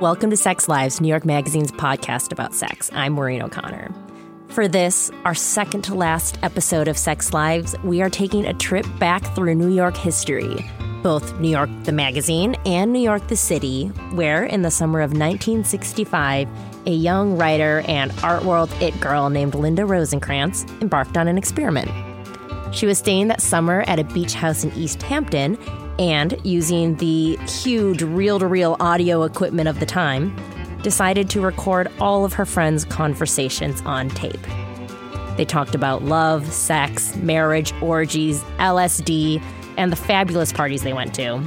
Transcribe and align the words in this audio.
Welcome 0.00 0.30
to 0.30 0.36
Sex 0.38 0.66
Lives, 0.66 0.98
New 0.98 1.08
York 1.08 1.26
Magazine's 1.26 1.70
podcast 1.70 2.32
about 2.32 2.54
sex. 2.54 2.90
I'm 2.94 3.12
Maureen 3.12 3.42
O'Connor. 3.42 3.94
For 4.48 4.66
this, 4.66 5.10
our 5.26 5.34
second 5.34 5.82
to 5.82 5.94
last 5.94 6.38
episode 6.42 6.88
of 6.88 6.96
Sex 6.96 7.34
Lives, 7.34 7.76
we 7.84 8.00
are 8.00 8.08
taking 8.08 8.46
a 8.46 8.54
trip 8.54 8.86
back 8.98 9.22
through 9.34 9.56
New 9.56 9.68
York 9.68 9.94
history, 9.94 10.64
both 11.02 11.38
New 11.38 11.50
York 11.50 11.68
the 11.82 11.92
magazine 11.92 12.54
and 12.64 12.94
New 12.94 12.98
York 12.98 13.28
the 13.28 13.36
city, 13.36 13.88
where 14.12 14.42
in 14.42 14.62
the 14.62 14.70
summer 14.70 15.02
of 15.02 15.10
1965, 15.10 16.48
a 16.86 16.90
young 16.90 17.36
writer 17.36 17.84
and 17.86 18.10
art 18.22 18.42
world 18.42 18.72
it 18.80 18.98
girl 19.02 19.28
named 19.28 19.54
Linda 19.54 19.82
Rosenkrantz 19.82 20.66
embarked 20.80 21.18
on 21.18 21.28
an 21.28 21.36
experiment. 21.36 21.90
She 22.74 22.86
was 22.86 22.96
staying 22.96 23.28
that 23.28 23.42
summer 23.42 23.84
at 23.86 23.98
a 23.98 24.04
beach 24.04 24.32
house 24.32 24.64
in 24.64 24.72
East 24.72 25.02
Hampton 25.02 25.58
and, 26.00 26.34
using 26.42 26.96
the 26.96 27.36
huge 27.46 28.02
reel 28.02 28.38
to 28.40 28.46
reel 28.46 28.76
audio 28.80 29.22
equipment 29.22 29.68
of 29.68 29.78
the 29.78 29.86
time, 29.86 30.34
decided 30.82 31.28
to 31.30 31.40
record 31.40 31.88
all 32.00 32.24
of 32.24 32.32
her 32.32 32.46
friends' 32.46 32.86
conversations 32.86 33.82
on 33.82 34.08
tape. 34.08 34.40
They 35.36 35.44
talked 35.44 35.74
about 35.74 36.02
love, 36.02 36.50
sex, 36.50 37.14
marriage, 37.16 37.72
orgies, 37.82 38.42
LSD, 38.58 39.42
and 39.76 39.92
the 39.92 39.96
fabulous 39.96 40.52
parties 40.52 40.82
they 40.82 40.94
went 40.94 41.14
to. 41.14 41.42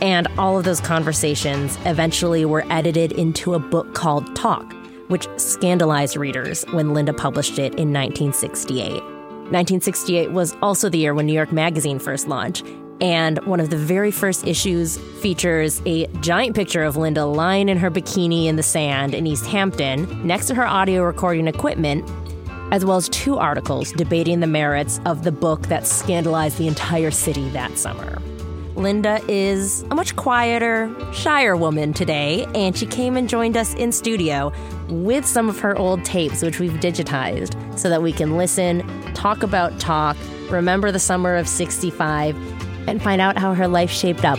And 0.00 0.28
all 0.38 0.56
of 0.56 0.64
those 0.64 0.80
conversations 0.80 1.76
eventually 1.84 2.44
were 2.44 2.64
edited 2.70 3.12
into 3.12 3.54
a 3.54 3.58
book 3.58 3.94
called 3.94 4.34
Talk, 4.36 4.72
which 5.08 5.26
scandalized 5.36 6.16
readers 6.16 6.64
when 6.70 6.94
Linda 6.94 7.12
published 7.12 7.58
it 7.58 7.74
in 7.74 7.92
1968. 7.92 9.02
1968 9.50 10.30
was 10.30 10.54
also 10.62 10.88
the 10.88 10.98
year 10.98 11.14
when 11.14 11.26
New 11.26 11.32
York 11.32 11.50
Magazine 11.50 11.98
first 11.98 12.28
launched, 12.28 12.64
and 13.00 13.38
one 13.46 13.60
of 13.60 13.70
the 13.70 13.76
very 13.76 14.10
first 14.10 14.46
issues 14.46 14.98
features 15.20 15.80
a 15.86 16.06
giant 16.20 16.56
picture 16.56 16.82
of 16.82 16.96
Linda 16.96 17.24
lying 17.24 17.68
in 17.68 17.78
her 17.78 17.90
bikini 17.90 18.46
in 18.46 18.56
the 18.56 18.62
sand 18.62 19.14
in 19.14 19.26
East 19.26 19.46
Hampton 19.46 20.26
next 20.26 20.46
to 20.46 20.54
her 20.54 20.66
audio 20.66 21.02
recording 21.02 21.46
equipment, 21.46 22.08
as 22.72 22.84
well 22.84 22.96
as 22.96 23.08
two 23.08 23.38
articles 23.38 23.92
debating 23.92 24.40
the 24.40 24.46
merits 24.46 25.00
of 25.06 25.24
the 25.24 25.32
book 25.32 25.62
that 25.68 25.86
scandalized 25.86 26.58
the 26.58 26.66
entire 26.66 27.10
city 27.10 27.48
that 27.50 27.78
summer. 27.78 28.20
Linda 28.78 29.20
is 29.26 29.82
a 29.90 29.94
much 29.96 30.14
quieter, 30.14 30.94
shyer 31.12 31.56
woman 31.56 31.92
today, 31.92 32.46
and 32.54 32.76
she 32.76 32.86
came 32.86 33.16
and 33.16 33.28
joined 33.28 33.56
us 33.56 33.74
in 33.74 33.90
studio 33.90 34.52
with 34.88 35.26
some 35.26 35.48
of 35.48 35.58
her 35.58 35.76
old 35.76 36.04
tapes, 36.04 36.42
which 36.42 36.60
we've 36.60 36.72
digitized, 36.72 37.56
so 37.76 37.88
that 37.88 38.02
we 38.02 38.12
can 38.12 38.36
listen, 38.36 38.86
talk 39.14 39.42
about 39.42 39.80
talk, 39.80 40.16
remember 40.48 40.92
the 40.92 41.00
summer 41.00 41.34
of 41.34 41.48
65, 41.48 42.36
and 42.88 43.02
find 43.02 43.20
out 43.20 43.36
how 43.36 43.54
her 43.54 43.68
life 43.68 43.90
shaped 43.90 44.24
up. 44.24 44.38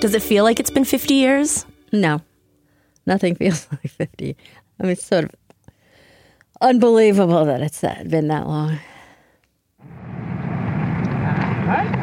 Does 0.00 0.14
it 0.14 0.22
feel 0.22 0.44
like 0.44 0.60
it's 0.60 0.70
been 0.70 0.84
50 0.84 1.14
years? 1.14 1.64
No, 1.90 2.20
nothing 3.06 3.34
feels 3.34 3.66
like 3.72 3.90
50. 3.90 4.36
I 4.78 4.82
mean, 4.82 4.92
it's 4.92 5.04
sort 5.04 5.24
of 5.24 5.30
unbelievable 6.60 7.44
that 7.46 7.62
it's 7.62 7.80
that, 7.80 8.08
been 8.10 8.28
that 8.28 8.46
long. 8.46 8.78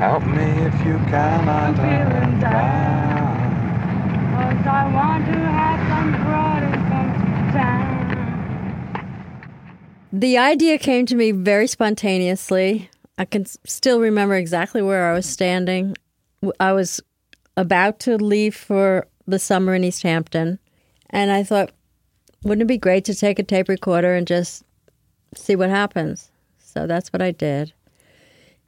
Help 0.02 0.24
me 0.24 0.42
if 0.42 0.74
you 0.84 0.98
can, 1.14 1.48
I 1.48 1.72
feeling 1.76 2.40
down. 2.40 3.22
Cause 4.34 4.66
I 4.66 4.92
want 4.92 5.26
to 5.28 5.38
have 5.38 5.80
some 5.88 6.12
broad 6.24 6.64
and 6.64 7.54
time. 7.54 7.92
The 10.14 10.38
idea 10.38 10.78
came 10.78 11.06
to 11.06 11.16
me 11.16 11.32
very 11.32 11.68
spontaneously. 11.68 12.90
I 13.18 13.26
can 13.26 13.46
still 13.46 14.02
remember 14.02 14.36
exactly 14.36 14.82
where 14.82 15.10
I 15.10 15.14
was 15.14 15.26
standing. 15.26 15.96
I 16.60 16.74
was 16.74 17.00
about 17.56 18.00
to 18.02 18.18
leave 18.18 18.56
for 18.56 19.08
the 19.26 19.40
summer 19.40 19.74
in 19.74 19.84
East 19.84 20.04
Hampton, 20.04 20.60
and 21.12 21.32
I 21.32 21.44
thought, 21.44 21.72
wouldn't 22.44 22.64
it 22.64 22.68
be 22.68 22.78
great 22.78 23.06
to 23.06 23.16
take 23.16 23.40
a 23.40 23.44
tape 23.44 23.70
recorder 23.70 24.14
and 24.14 24.28
just 24.28 24.64
see 25.36 25.56
what 25.56 25.70
happens? 25.70 26.30
So 26.60 26.88
that's 26.88 27.14
what 27.14 27.22
I 27.22 27.32
did. 27.32 27.72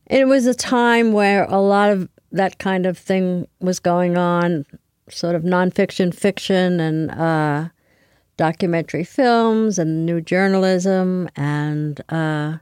It 0.06 0.28
was 0.28 0.46
a 0.46 0.54
time 0.54 1.12
where 1.12 1.46
a 1.46 1.60
lot 1.60 1.90
of 1.90 2.08
that 2.32 2.58
kind 2.60 2.86
of 2.86 2.98
thing 2.98 3.48
was 3.60 3.80
going 3.80 4.18
on, 4.18 4.66
sort 5.10 5.36
of 5.36 5.44
nonfiction, 5.44 6.14
fiction, 6.14 6.80
and 6.80 7.12
uh, 7.12 7.70
documentary 8.38 9.04
films 9.04 9.78
and 9.80 10.06
new 10.06 10.22
journalism. 10.22 11.30
And 11.36 12.02
uh, 12.10 12.58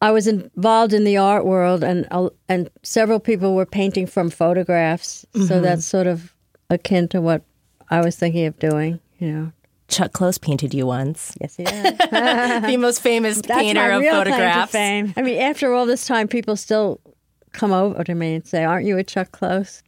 I 0.00 0.10
was 0.10 0.26
involved 0.26 0.92
in 0.92 1.04
the 1.04 1.16
art 1.16 1.46
world, 1.46 1.82
and 1.82 2.06
uh, 2.10 2.28
and 2.48 2.68
several 2.82 3.20
people 3.20 3.54
were 3.54 3.66
painting 3.66 4.06
from 4.06 4.30
photographs. 4.30 5.24
So 5.46 5.60
that's 5.60 5.84
sort 5.84 6.06
of 6.06 6.34
akin 6.70 7.08
to 7.08 7.20
what 7.20 7.42
I 7.90 8.00
was 8.00 8.16
thinking 8.16 8.46
of 8.46 8.58
doing. 8.58 9.00
You 9.18 9.32
know, 9.32 9.52
Chuck 9.88 10.12
Close 10.12 10.38
painted 10.38 10.74
you 10.74 10.86
once. 10.86 11.34
yes, 11.40 11.56
yeah. 11.58 12.60
the 12.66 12.76
most 12.76 13.00
famous 13.00 13.40
That's 13.40 13.60
painter 13.60 13.90
of 13.90 14.00
real 14.00 14.12
claim 14.12 14.24
to 14.24 14.30
photographs. 14.30 14.72
fame. 14.72 15.14
I 15.16 15.22
mean, 15.22 15.40
after 15.40 15.72
all 15.72 15.86
this 15.86 16.06
time, 16.06 16.28
people 16.28 16.56
still 16.56 17.00
come 17.52 17.72
over 17.72 18.04
to 18.04 18.14
me 18.14 18.34
and 18.34 18.46
say, 18.46 18.64
"Aren't 18.64 18.86
you 18.86 18.98
a 18.98 19.04
Chuck 19.04 19.32
Close?" 19.32 19.82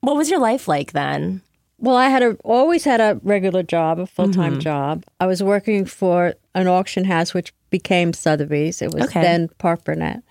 What 0.00 0.16
was 0.16 0.30
your 0.30 0.38
life 0.38 0.68
like 0.68 0.92
then? 0.92 1.42
Well, 1.78 1.96
I 1.96 2.08
had 2.08 2.22
a, 2.22 2.30
always 2.42 2.84
had 2.84 3.00
a 3.00 3.20
regular 3.22 3.62
job, 3.62 3.98
a 3.98 4.06
full 4.06 4.26
Mm-hmm. 4.28 4.40
time 4.40 4.60
job. 4.60 5.04
I 5.20 5.26
was 5.26 5.42
working 5.42 5.84
for 5.84 6.34
an 6.54 6.66
auction 6.66 7.04
house, 7.04 7.34
which 7.34 7.52
became 7.70 8.12
Sotheby's. 8.12 8.80
It 8.80 8.92
was 8.94 9.04
Okay. 9.04 9.20
then 9.20 9.48
Parke-Bernet, 9.58 10.22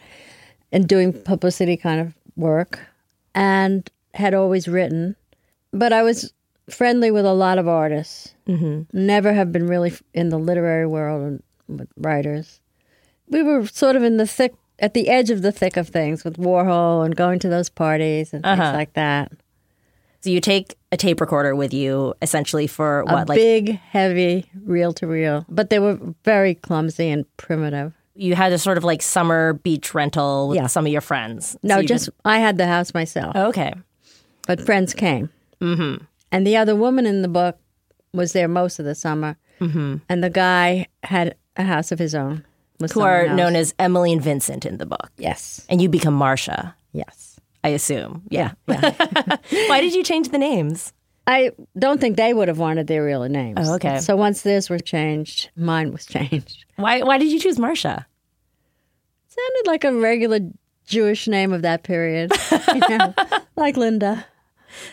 and 0.72 0.88
doing 0.88 1.14
publicity 1.14 1.78
kind 1.78 2.02
of 2.02 2.16
work, 2.36 2.80
and 3.36 3.88
had 4.16 4.34
always 4.34 4.68
written. 4.68 5.16
But 5.72 5.94
I 5.94 6.02
was 6.02 6.34
friendly 6.70 7.12
with 7.12 7.26
a 7.26 7.34
lot 7.34 7.60
of 7.60 7.68
artists. 7.68 8.34
Mm-hmm. 8.48 8.98
Never 9.06 9.34
have 9.34 9.52
been 9.52 9.68
really 9.68 9.94
in 10.16 10.30
the 10.30 10.40
literary 10.40 10.88
world 10.88 11.22
and 11.22 11.44
with 11.80 11.90
writers. 11.98 12.60
We 13.30 13.44
were 13.44 13.68
sort 13.68 13.96
of 13.96 14.04
in 14.04 14.18
the 14.18 14.26
thick, 14.28 14.54
at 14.80 14.94
the 14.96 15.10
edge 15.10 15.30
of 15.30 15.42
the 15.44 15.52
thick 15.52 15.78
of 15.78 15.90
things 15.90 16.24
with 16.24 16.38
Warhol 16.38 17.06
and 17.06 17.16
going 17.16 17.38
to 17.40 17.50
those 17.50 17.70
parties 17.70 18.34
and 18.34 18.44
things 18.44 18.60
Uh-huh. 18.60 18.74
like 18.74 18.94
that. 18.94 19.32
So 20.22 20.32
you 20.32 20.42
take 20.42 20.76
a 20.96 20.98
tape 20.98 21.20
recorder 21.22 21.54
with 21.56 21.74
you 21.74 22.14
essentially 22.22 22.68
for 22.68 23.02
a 23.02 23.06
what? 23.06 23.30
Like 23.30 23.38
big, 23.38 23.80
heavy, 23.92 24.46
reel 24.66 24.94
to 24.94 25.06
reel. 25.08 25.46
But 25.50 25.70
they 25.70 25.80
were 25.80 26.00
very 26.24 26.56
clumsy 26.56 27.10
and 27.10 27.26
primitive. 27.38 27.94
you 28.16 28.34
had 28.34 28.52
a 28.54 28.58
sort 28.58 28.78
of 28.78 28.84
like 28.84 29.02
summer 29.02 29.54
beach 29.66 29.94
rental 29.94 30.48
with 30.50 30.56
Yeah. 30.58 30.68
some 30.68 30.86
of 30.88 30.92
your 30.92 31.02
friends. 31.02 31.58
No, 31.62 31.76
So 31.76 31.80
you 31.82 31.88
just 31.88 32.10
I 32.24 32.40
had 32.40 32.58
the 32.58 32.66
house 32.68 32.94
myself, 32.94 33.36
okay. 33.36 33.74
but 34.48 34.62
friends 34.62 34.94
came. 34.94 35.30
Mm-hmm. 35.62 36.04
And 36.32 36.48
the 36.48 36.56
other 36.58 36.76
woman 36.76 37.06
in 37.06 37.22
the 37.22 37.28
book 37.28 37.58
was 38.14 38.32
there 38.32 38.48
most 38.48 38.80
of 38.80 38.86
the 38.86 38.96
summer. 38.96 39.36
Mm-hmm. 39.60 39.98
And 40.10 40.24
the 40.24 40.30
guy 40.30 40.88
had 41.04 41.36
a 41.58 41.64
house 41.64 41.92
of 41.92 42.00
his 42.00 42.16
own. 42.16 42.44
Who 42.94 43.02
are 43.02 43.26
else. 43.26 43.38
known 43.38 43.56
as 43.56 43.74
Emily 43.80 44.12
and 44.12 44.22
Vincent 44.22 44.66
in 44.66 44.78
the 44.78 44.86
book, 44.86 45.10
Yes, 45.18 45.66
and 45.70 45.82
you 45.82 45.88
become 45.90 46.14
Marcia. 46.14 46.76
yes. 46.92 47.35
I 47.66 47.70
assume. 47.70 48.22
Yeah, 48.30 48.52
yeah. 48.68 49.38
Why 49.70 49.82
did 49.82 49.94
you 49.96 50.04
change 50.04 50.30
the 50.30 50.38
names? 50.38 50.94
I 51.28 51.52
don't 51.78 52.00
think 52.00 52.18
they 52.18 52.34
would 52.34 52.48
have 52.48 52.60
wanted 52.60 52.86
their 52.88 53.04
real 53.04 53.24
names. 53.28 53.58
Oh, 53.60 53.76
okay. 53.76 54.00
So 54.00 54.16
once 54.16 54.44
theirs 54.44 54.70
were 54.70 54.78
changed, 54.80 55.50
mine 55.56 55.92
was 55.92 56.06
changed. 56.06 56.66
Why? 56.76 57.02
Why 57.02 57.18
did 57.18 57.32
you 57.32 57.40
choose 57.40 57.58
Marcia? 57.58 58.06
Sounded 59.28 59.68
like 59.68 59.84
a 59.84 59.94
regular 59.94 60.40
Jewish 60.86 61.28
name 61.28 61.52
of 61.52 61.64
that 61.64 61.84
period. 61.84 62.32
you 62.74 62.98
know, 62.98 63.14
like 63.56 63.76
Linda. 63.78 64.26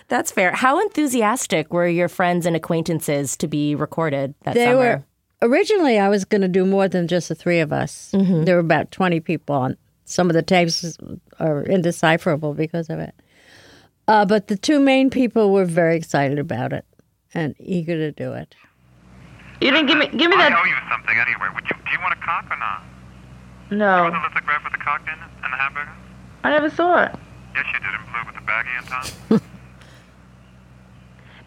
That's 0.08 0.30
fair. 0.30 0.52
How 0.52 0.80
enthusiastic 0.80 1.72
were 1.72 1.86
your 1.88 2.08
friends 2.08 2.46
and 2.46 2.56
acquaintances 2.56 3.36
to 3.38 3.48
be 3.48 3.74
recorded 3.74 4.34
that 4.44 4.54
they 4.54 4.64
summer? 4.66 4.76
were 4.78 5.04
originally 5.44 5.98
i 5.98 6.08
was 6.08 6.24
going 6.24 6.40
to 6.40 6.46
do 6.46 6.64
more 6.64 6.86
than 6.86 7.08
just 7.08 7.28
the 7.28 7.34
three 7.34 7.58
of 7.58 7.72
us 7.72 8.12
Mm-hmm. 8.14 8.44
there 8.44 8.54
were 8.54 8.60
about 8.60 8.92
20 8.92 9.18
people 9.18 9.56
on 9.56 9.76
some 10.04 10.30
of 10.30 10.34
the 10.34 10.42
tapes 10.42 10.96
are 11.42 11.62
indecipherable 11.64 12.54
because 12.54 12.88
of 12.90 12.98
it 12.98 13.14
uh, 14.08 14.24
but 14.24 14.46
the 14.48 14.56
two 14.56 14.78
main 14.80 15.10
people 15.10 15.52
were 15.52 15.64
very 15.64 15.96
excited 15.96 16.38
about 16.38 16.72
it 16.72 16.84
and 17.34 17.54
eager 17.58 17.96
to 17.96 18.12
do 18.12 18.32
it 18.32 18.54
You 19.60 19.70
didn't 19.70 19.86
give 19.86 19.98
me 19.98 20.06
give 20.08 20.30
me 20.30 20.36
that 20.36 20.50
I 20.52 20.54
that. 20.54 20.58
owe 20.60 20.64
you 20.64 20.74
something 20.90 21.16
anyway. 21.16 21.48
Would 21.54 21.64
you? 21.70 21.76
Do 21.86 21.90
you 21.92 22.00
want 22.02 22.14
a 22.14 22.22
cock 22.24 22.44
or 22.50 22.56
not? 22.58 22.82
No, 23.70 24.10
The 24.10 24.18
lithograph 24.18 24.64
with 24.64 24.72
the 24.72 24.78
cock 24.88 25.02
in 25.06 25.14
it 25.14 25.30
and 25.44 25.52
the 25.52 25.56
hamburger? 25.56 25.92
I 26.44 26.50
never 26.50 26.68
saw 26.68 27.04
it. 27.04 27.12
Yes, 27.54 27.64
you 27.72 27.78
did 27.78 27.94
in 27.94 28.02
blue 28.10 28.24
with 28.26 28.34
the 28.34 28.44
baggie 28.50 28.76
on 28.80 28.84
top. 28.90 29.42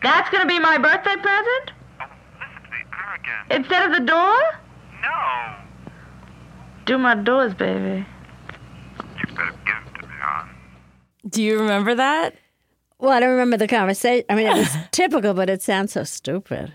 That's 0.01 0.29
gonna 0.29 0.45
be 0.47 0.59
my 0.59 0.77
birthday 0.77 1.15
present 1.15 1.71
oh, 1.99 2.05
listen 2.39 2.61
to 2.63 2.69
the 2.71 2.83
arrogant. 3.03 3.51
instead 3.51 3.85
of 3.85 3.91
the 3.99 4.05
door. 4.05 4.37
No. 5.01 5.55
Do 6.85 6.97
my 6.97 7.15
doors, 7.15 7.53
baby. 7.53 8.05
You 9.19 9.35
better 9.35 9.53
give 9.65 9.75
it 9.87 9.99
to 10.01 10.07
me, 10.07 10.13
hon. 10.21 10.49
Do 11.27 11.41
you 11.43 11.59
remember 11.59 11.95
that? 11.95 12.35
well 12.97 13.11
i 13.11 13.19
don't 13.19 13.31
remember 13.31 13.57
the 13.57 13.67
conversation 13.67 14.25
i 14.29 14.35
mean 14.35 14.47
it 14.47 14.55
was 14.55 14.73
typical 14.91 15.33
but 15.33 15.49
it 15.49 15.61
sounds 15.61 15.91
so 15.91 16.03
stupid 16.05 16.71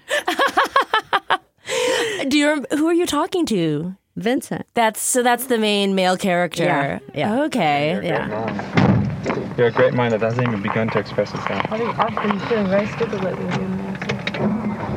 Do 2.29 2.37
you? 2.39 2.47
rem- 2.49 2.67
Who 2.73 2.87
are 2.89 2.93
you 2.95 3.07
talking 3.07 3.47
to? 3.47 3.97
vincent 4.17 4.67
That's 4.75 5.01
so. 5.01 5.23
That's 5.23 5.47
the 5.47 5.57
main 5.57 5.95
male 5.95 6.17
character. 6.19 6.65
Yeah, 6.65 6.99
yeah. 7.15 7.43
Okay. 7.45 7.99
yeah 8.03 9.55
You're 9.57 9.69
a 9.69 9.73
great 9.73 9.95
mind 9.95 10.13
that 10.13 10.21
hasn't 10.21 10.47
even 10.47 10.61
begun 10.63 10.91
to 10.91 10.99
express 10.99 11.33
itself. 11.33 11.63
I 11.73 11.79
think 11.79 11.99
I've 11.99 12.15
been 12.29 12.39
feeling 12.49 12.69
very 12.69 12.87
stupid 12.89 13.25
lately. 13.25 13.45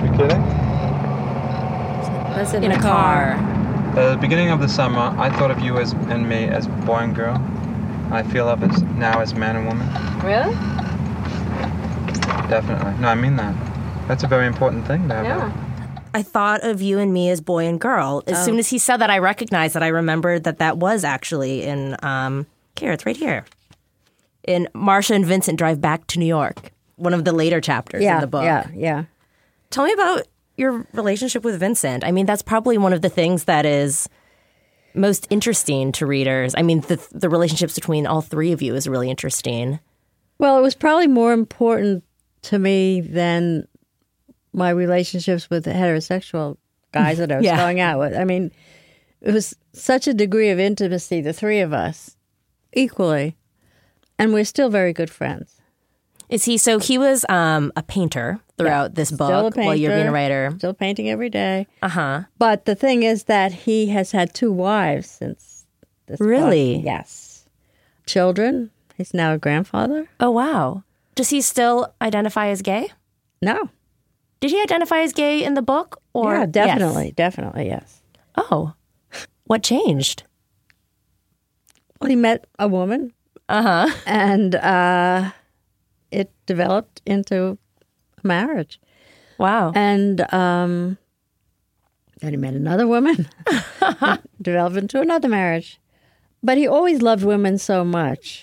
You 0.03 0.11
kidding? 0.17 0.43
That's 2.35 2.53
In 2.53 2.71
a 2.71 2.79
car. 2.81 3.31
At 3.95 4.11
the 4.11 4.17
beginning 4.19 4.49
of 4.49 4.59
the 4.59 4.67
summer, 4.67 5.15
I 5.17 5.29
thought 5.37 5.51
of 5.51 5.59
you 5.61 5.77
as 5.77 5.93
and 5.93 6.27
me 6.27 6.45
as 6.49 6.67
boy 6.67 6.97
and 6.97 7.15
girl. 7.15 7.37
I 8.13 8.23
feel 8.23 8.47
of 8.47 8.63
as 8.63 8.81
now 8.83 9.19
as 9.21 9.33
man 9.33 9.55
and 9.55 9.65
woman. 9.67 9.87
Really? 10.23 10.53
Definitely. 12.49 12.93
No, 13.01 13.07
I 13.07 13.15
mean 13.15 13.35
that. 13.37 13.55
That's 14.07 14.23
a 14.23 14.27
very 14.27 14.47
important 14.47 14.85
thing 14.85 15.07
to 15.09 15.15
have. 15.15 15.25
Yeah. 15.25 15.51
I 16.13 16.21
thought 16.21 16.63
of 16.63 16.81
you 16.81 16.99
and 16.99 17.11
me 17.11 17.29
as 17.29 17.41
boy 17.41 17.65
and 17.65 17.79
girl. 17.79 18.21
As 18.27 18.37
Oh. 18.39 18.43
soon 18.45 18.59
as 18.59 18.69
he 18.69 18.77
said 18.77 18.97
that, 18.97 19.09
I 19.09 19.17
recognized 19.17 19.73
that. 19.75 19.81
I 19.83 19.87
remembered 19.87 20.43
that 20.43 20.59
that 20.59 20.77
was 20.77 21.03
actually 21.03 21.63
in, 21.63 21.95
um, 22.03 22.45
here, 22.79 22.91
it's 22.91 23.05
right 23.05 23.17
here. 23.17 23.45
In 24.43 24.67
Marcia 24.73 25.15
and 25.15 25.25
Vincent 25.25 25.57
Drive 25.57 25.81
Back 25.81 26.05
to 26.07 26.19
New 26.19 26.25
York, 26.25 26.71
one 26.97 27.13
of 27.13 27.25
the 27.25 27.31
later 27.31 27.59
chapters 27.61 28.03
Yeah. 28.03 28.15
in 28.15 28.21
the 28.21 28.27
book. 28.27 28.43
Yeah. 28.43 28.65
Yeah. 28.75 29.03
Tell 29.71 29.85
me 29.85 29.93
about 29.93 30.23
your 30.57 30.85
relationship 30.93 31.43
with 31.43 31.59
Vincent. 31.59 32.03
I 32.05 32.11
mean, 32.11 32.27
that's 32.27 32.43
probably 32.43 32.77
one 32.77 32.93
of 32.93 33.01
the 33.01 33.09
things 33.09 33.45
that 33.45 33.65
is 33.65 34.07
most 34.95 35.27
interesting 35.29 35.91
to 35.93 36.05
readers. 36.05 36.53
I 36.57 36.61
mean, 36.61 36.81
the, 36.81 37.05
the 37.11 37.29
relationships 37.29 37.75
between 37.75 38.05
all 38.07 38.21
three 38.21 38.51
of 38.51 38.61
you 38.61 38.75
is 38.75 38.87
really 38.87 39.09
interesting. 39.09 39.79
Well, 40.39 40.57
it 40.57 40.61
was 40.61 40.75
probably 40.75 41.07
more 41.07 41.33
important 41.33 42.03
to 42.43 42.59
me 42.59 43.01
than 43.01 43.67
my 44.51 44.69
relationships 44.69 45.49
with 45.49 45.63
the 45.65 45.71
heterosexual 45.71 46.57
guys 46.91 47.17
that 47.17 47.31
I 47.31 47.37
was 47.37 47.45
Yeah. 47.45 47.57
going 47.57 47.79
out 47.79 47.99
with. 47.99 48.15
I 48.15 48.23
mean, 48.23 48.51
it 49.21 49.33
was 49.33 49.55
such 49.73 50.07
a 50.07 50.13
degree 50.13 50.49
of 50.49 50.59
intimacy, 50.59 51.21
the 51.21 51.33
three 51.33 51.61
of 51.61 51.73
us, 51.73 52.15
equally. 52.73 53.35
And 54.19 54.33
we're 54.33 54.45
still 54.45 54.69
very 54.69 54.93
good 54.93 55.09
friends. 55.09 55.55
Is 56.33 56.45
he 56.45 56.57
so? 56.57 56.79
He 56.79 56.97
was 56.97 57.25
um, 57.29 57.71
a 57.75 57.83
painter 57.83 58.39
throughout 58.57 58.95
this 58.95 59.11
book 59.11 59.55
while 59.55 59.75
you're 59.75 59.93
being 59.95 60.07
a 60.07 60.11
writer. 60.11 60.51
Still 60.57 60.73
painting 60.73 61.07
every 61.09 61.29
day. 61.29 61.67
Uh 61.83 61.89
huh. 61.89 62.21
But 62.39 62.65
the 62.65 62.73
thing 62.75 63.03
is 63.03 63.25
that 63.25 63.51
he 63.53 63.87
has 63.87 64.11
had 64.11 64.33
two 64.33 64.51
wives 64.51 65.07
since 65.09 65.65
this 66.07 66.17
book. 66.17 66.27
Really? 66.27 66.77
Yes. 66.79 67.45
Children. 68.07 68.71
He's 68.97 69.13
now 69.13 69.33
a 69.33 69.37
grandfather. 69.37 70.07
Oh 70.19 70.31
wow. 70.31 70.83
Does 71.15 71.29
he 71.29 71.39
still 71.41 71.93
identify 72.01 72.47
as 72.47 72.63
gay? 72.63 72.89
No. 73.41 73.69
Did 74.39 74.49
he 74.51 74.59
identify 74.61 74.99
as 75.01 75.13
gay 75.13 75.43
in 75.43 75.53
the 75.53 75.61
book? 75.61 76.01
Or 76.13 76.33
yeah, 76.33 76.45
definitely. 76.47 77.11
Definitely, 77.15 77.67
yes. 77.67 78.01
Yes. 78.35 78.45
Oh, 78.49 78.73
what 79.45 79.61
changed? 79.61 80.23
Well, 82.01 82.09
he 82.09 82.15
met 82.15 82.45
a 82.57 82.67
woman 82.67 83.13
Uh 83.47 83.61
huh. 83.87 83.95
and 84.07 84.55
uh, 84.55 85.31
it 86.13 86.31
developed 86.45 87.01
into 87.05 87.57
marriage. 88.23 88.79
Wow. 89.37 89.71
And 89.75 90.21
um, 90.33 90.97
then 92.21 92.31
he 92.33 92.37
met 92.37 92.53
another 92.53 92.87
woman, 92.87 93.27
developed 94.41 94.77
into 94.77 95.01
another 95.01 95.27
marriage. 95.27 95.79
But 96.41 96.57
he 96.57 96.67
always 96.67 97.01
loved 97.01 97.23
women 97.23 97.57
so 97.57 97.83
much 97.85 98.41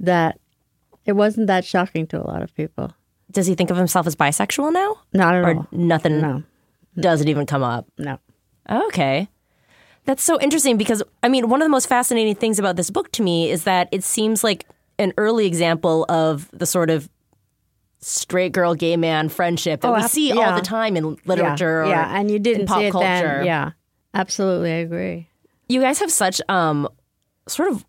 that 0.00 0.38
it 1.04 1.12
wasn't 1.12 1.46
that 1.48 1.64
shocking 1.64 2.06
to 2.08 2.20
a 2.20 2.24
lot 2.26 2.42
of 2.42 2.54
people. 2.54 2.92
Does 3.30 3.46
he 3.46 3.54
think 3.54 3.70
of 3.70 3.76
himself 3.76 4.06
as 4.06 4.16
bisexual 4.16 4.72
now, 4.72 4.96
Not 5.12 5.34
at 5.34 5.44
or 5.44 5.54
all. 5.56 5.66
nothing? 5.70 6.20
No, 6.20 6.42
Doesn't 6.98 7.28
even 7.28 7.44
come 7.46 7.62
up. 7.62 7.86
no. 7.98 8.18
Okay. 8.68 9.28
That's 10.06 10.22
so 10.22 10.40
interesting 10.40 10.76
because, 10.76 11.02
I 11.22 11.28
mean, 11.28 11.48
one 11.48 11.60
of 11.60 11.66
the 11.66 11.70
most 11.70 11.88
fascinating 11.88 12.34
things 12.36 12.58
about 12.58 12.76
this 12.76 12.90
book 12.90 13.10
to 13.12 13.22
me 13.22 13.50
is 13.50 13.64
that 13.64 13.88
it 13.92 14.02
seems 14.04 14.42
like 14.44 14.64
an 14.98 15.12
early 15.18 15.46
example 15.46 16.04
of 16.08 16.48
the 16.52 16.66
sort 16.66 16.90
of 16.90 17.08
straight 18.00 18.52
girl, 18.52 18.74
gay 18.74 18.96
man 18.96 19.28
friendship 19.28 19.80
that 19.80 19.88
Oh, 19.88 19.94
we 19.94 20.02
see 20.02 20.32
all 20.32 20.54
the 20.54 20.60
time 20.62 20.96
in 20.96 21.16
literature 21.24 21.82
yeah, 21.84 21.86
or 21.86 21.90
yeah, 21.90 22.18
and 22.20 22.30
you 22.30 22.38
didn't 22.38 22.62
in 22.62 22.66
pop 22.66 22.92
culture. 22.92 23.06
then. 23.08 23.46
Yeah, 23.46 23.70
absolutely, 24.14 24.70
I 24.72 24.76
agree. 24.76 25.28
You 25.68 25.80
guys 25.80 25.98
have 25.98 26.12
such 26.12 26.40
um, 26.48 26.88
sort 27.48 27.70
of 27.72 27.84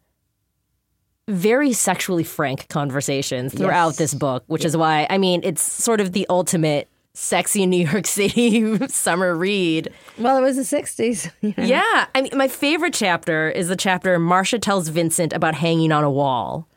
very 1.28 1.74
sexually 1.74 2.24
frank 2.24 2.68
conversations 2.70 3.54
throughout 3.54 3.88
Yes. 3.90 3.98
this 3.98 4.14
book, 4.14 4.44
which 4.48 4.64
is 4.64 4.78
why, 4.78 5.06
I 5.10 5.18
mean, 5.18 5.42
it's 5.44 5.62
sort 5.62 6.00
of 6.00 6.14
the 6.14 6.26
ultimate 6.30 6.88
sexy 7.14 7.66
New 7.66 7.86
York 7.88 8.08
City 8.20 8.88
summer 8.88 9.36
read. 9.36 9.92
Well, 10.18 10.38
it 10.38 10.42
was 10.42 10.56
the 10.56 10.62
'60s. 10.78 11.30
you 11.42 11.54
know. 11.58 11.64
Yeah. 11.64 12.06
I 12.16 12.22
mean, 12.22 12.32
my 12.36 12.48
favorite 12.48 12.94
chapter 12.94 13.50
is 13.50 13.68
the 13.68 13.76
chapter 13.76 14.18
Marcia 14.20 14.58
tells 14.60 14.88
Vincent 14.88 15.34
about 15.34 15.56
hanging 15.56 15.92
on 15.92 16.04
a 16.04 16.10
wall. 16.12 16.68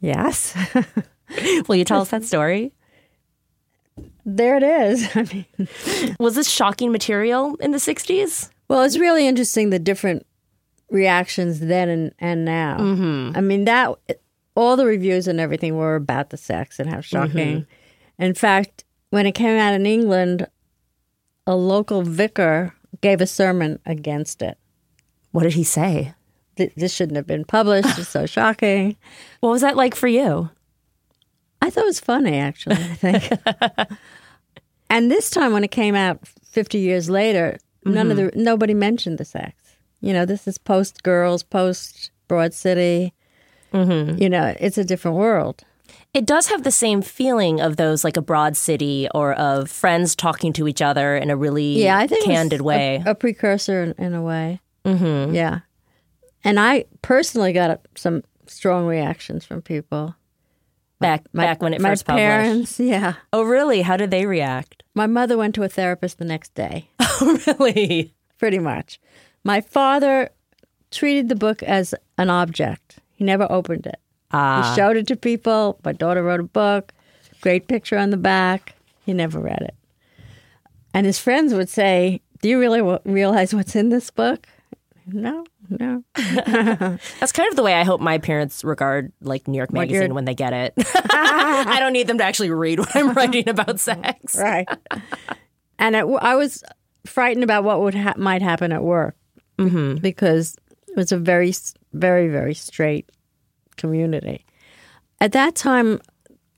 Yes, 0.00 0.56
Will 1.68 1.76
you 1.76 1.84
tell 1.84 2.00
us 2.00 2.10
that 2.10 2.24
story? 2.24 2.72
there 4.24 4.56
it 4.56 4.62
is. 4.62 5.08
I 5.16 5.22
mean, 5.32 6.16
Was 6.18 6.34
this 6.34 6.48
shocking 6.48 6.92
material 6.92 7.56
in 7.56 7.72
the 7.72 7.78
60s? 7.78 8.50
Well, 8.68 8.82
it's 8.82 8.98
really 8.98 9.26
interesting 9.26 9.70
the 9.70 9.78
different 9.78 10.26
reactions 10.90 11.60
then 11.60 11.88
and, 11.88 12.14
and 12.18 12.44
now. 12.44 12.78
Mm-hmm. 12.78 13.36
I 13.36 13.40
mean, 13.40 13.64
that 13.64 13.96
all 14.54 14.76
the 14.76 14.86
reviews 14.86 15.26
and 15.26 15.40
everything 15.40 15.76
were 15.76 15.96
about 15.96 16.30
the 16.30 16.36
sex 16.36 16.78
and 16.78 16.88
how 16.88 17.00
shocking. 17.00 17.66
In 18.18 18.34
fact, 18.34 18.84
when 19.10 19.26
it 19.26 19.32
came 19.32 19.58
out 19.58 19.74
in 19.74 19.86
England, 19.86 20.46
a 21.46 21.56
local 21.56 22.02
vicar 22.02 22.74
gave 23.00 23.20
a 23.20 23.26
sermon 23.26 23.78
against 23.86 24.42
it. 24.42 24.58
What 25.32 25.44
did 25.44 25.54
he 25.54 25.64
say? 25.64 26.14
Th- 26.60 26.72
This 26.76 26.92
shouldn't 26.94 27.16
have 27.16 27.26
been 27.26 27.44
published. 27.44 27.98
It's 27.98 28.08
so 28.08 28.26
shocking. 28.26 28.96
What 29.40 29.50
was 29.50 29.62
that 29.62 29.76
like 29.76 29.94
for 29.94 30.08
you? 30.08 30.50
I 31.62 31.70
thought 31.70 31.84
it 31.84 31.86
was 31.86 32.00
funny, 32.00 32.36
actually. 32.38 32.76
I 32.76 32.94
think. 32.94 33.30
and 34.90 35.10
this 35.10 35.30
time, 35.30 35.52
when 35.52 35.64
it 35.64 35.70
came 35.70 35.94
out 35.94 36.20
fifty 36.44 36.78
years 36.78 37.08
later, 37.10 37.58
none 37.84 38.10
of 38.10 38.16
the 38.16 38.30
nobody 38.34 38.74
mentioned 38.74 39.18
the 39.18 39.24
sex. 39.24 39.54
You 40.00 40.12
know, 40.12 40.24
this 40.24 40.46
is 40.48 40.58
post 40.58 41.02
girls, 41.02 41.42
post 41.42 42.10
Broad 42.28 42.54
City. 42.54 43.12
You 43.72 44.28
know, 44.28 44.54
it's 44.58 44.78
a 44.78 44.84
different 44.84 45.16
world. 45.16 45.62
It 46.12 46.26
does 46.26 46.48
have 46.48 46.64
the 46.64 46.72
same 46.72 47.02
feeling 47.02 47.60
of 47.60 47.76
those 47.76 48.02
like 48.02 48.16
a 48.16 48.22
broad 48.22 48.56
city 48.56 49.08
or 49.14 49.32
of 49.34 49.70
friends 49.70 50.16
talking 50.16 50.52
to 50.54 50.66
each 50.66 50.82
other 50.82 51.16
in 51.16 51.30
a 51.30 51.36
really 51.36 51.84
Yeah, 51.84 51.96
I 51.98 52.08
think 52.08 52.24
candid 52.24 52.60
a- 52.60 52.64
way. 52.64 53.02
a, 53.06 53.14
precursor 53.14 53.84
in, 53.84 53.94
in 54.06 54.14
a 54.14 54.22
way. 54.22 54.60
Mm-hmm. 54.84 55.34
Yeah, 55.36 55.60
and 56.44 56.58
I 56.60 56.84
personally 57.02 57.52
got 57.52 57.80
some 57.96 58.22
strong 58.46 58.86
reactions 58.86 59.44
from 59.44 59.62
people. 59.62 60.14
back 61.00 61.24
My, 61.32 61.44
back 61.44 61.62
when 61.62 61.72
it 61.74 61.80
my 61.80 61.90
first 61.90 62.04
published. 62.06 62.22
parents, 62.22 62.80
yeah. 62.80 63.14
Oh, 63.32 63.42
really? 63.42 63.82
How 63.82 63.96
did 63.96 64.10
they 64.10 64.26
react? 64.26 64.82
My 64.94 65.06
mother 65.06 65.36
went 65.38 65.54
to 65.54 65.62
a 65.62 65.68
therapist 65.68 66.18
the 66.18 66.24
next 66.24 66.54
day. 66.54 66.88
Oh, 67.22 67.38
really? 67.46 68.14
pretty 68.38 68.58
much. 68.58 68.98
My 69.44 69.60
father 69.60 70.30
treated 70.90 71.28
the 71.28 71.36
book 71.36 71.62
as 71.62 71.94
an 72.16 72.30
object. 72.30 72.96
He 73.14 73.24
never 73.24 73.46
opened 73.52 73.86
it. 73.86 74.00
Ah. 74.32 74.70
He 74.72 74.76
showed 74.76 74.96
it 74.96 75.06
to 75.08 75.16
people. 75.16 75.78
My 75.84 75.92
daughter 75.92 76.22
wrote 76.22 76.40
a 76.40 76.44
book, 76.44 76.92
great 77.42 77.68
picture 77.68 77.98
on 77.98 78.08
the 78.08 78.16
back. 78.16 78.74
He 79.04 79.12
never 79.12 79.38
read 79.38 79.60
it. 79.60 79.74
And 80.94 81.04
his 81.04 81.18
friends 81.18 81.52
would 81.52 81.68
say, 81.68 82.22
Do 82.40 82.48
you 82.48 82.58
really 82.58 82.78
w- 82.78 82.98
realize 83.04 83.52
what's 83.54 83.76
in 83.76 83.90
this 83.90 84.10
book? 84.10 84.46
No, 85.06 85.44
no. 85.68 86.04
That's 86.14 87.32
kind 87.32 87.48
of 87.48 87.56
the 87.56 87.62
way 87.62 87.74
I 87.74 87.84
hope 87.84 88.00
my 88.00 88.18
parents 88.18 88.64
regard 88.64 89.12
like 89.20 89.48
New 89.48 89.56
York 89.56 89.72
Magazine 89.72 90.14
when 90.14 90.24
they 90.24 90.34
get 90.34 90.52
it. 90.52 90.74
I 91.10 91.76
don't 91.78 91.92
need 91.92 92.06
them 92.06 92.18
to 92.18 92.24
actually 92.24 92.50
read 92.50 92.78
what 92.78 92.94
I'm 92.94 93.12
writing 93.12 93.48
about 93.48 93.80
sex. 93.80 94.36
Right. 94.36 94.68
and 95.78 95.96
it, 95.96 96.04
I 96.04 96.36
was 96.36 96.62
frightened 97.06 97.44
about 97.44 97.64
what 97.64 97.80
would 97.80 97.94
ha- 97.94 98.14
might 98.16 98.42
happen 98.42 98.72
at 98.72 98.82
work 98.82 99.16
mm-hmm. 99.58 99.96
because 99.96 100.56
it 100.88 100.96
was 100.96 101.12
a 101.12 101.18
very, 101.18 101.52
very, 101.92 102.28
very 102.28 102.54
straight 102.54 103.10
community. 103.76 104.44
At 105.20 105.32
that 105.32 105.54
time, 105.54 106.00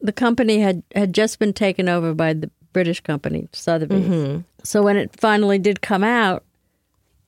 the 0.01 0.13
company 0.13 0.59
had, 0.59 0.83
had 0.95 1.13
just 1.13 1.39
been 1.39 1.53
taken 1.53 1.89
over 1.89 2.15
by 2.15 2.33
the 2.33 2.51
British 2.73 3.01
company, 3.01 3.49
Sotheby's. 3.53 4.07
Mm-hmm. 4.07 4.41
So 4.63 4.83
when 4.83 4.97
it 4.97 5.15
finally 5.19 5.59
did 5.59 5.83
come 5.83 6.05
out, 6.05 6.45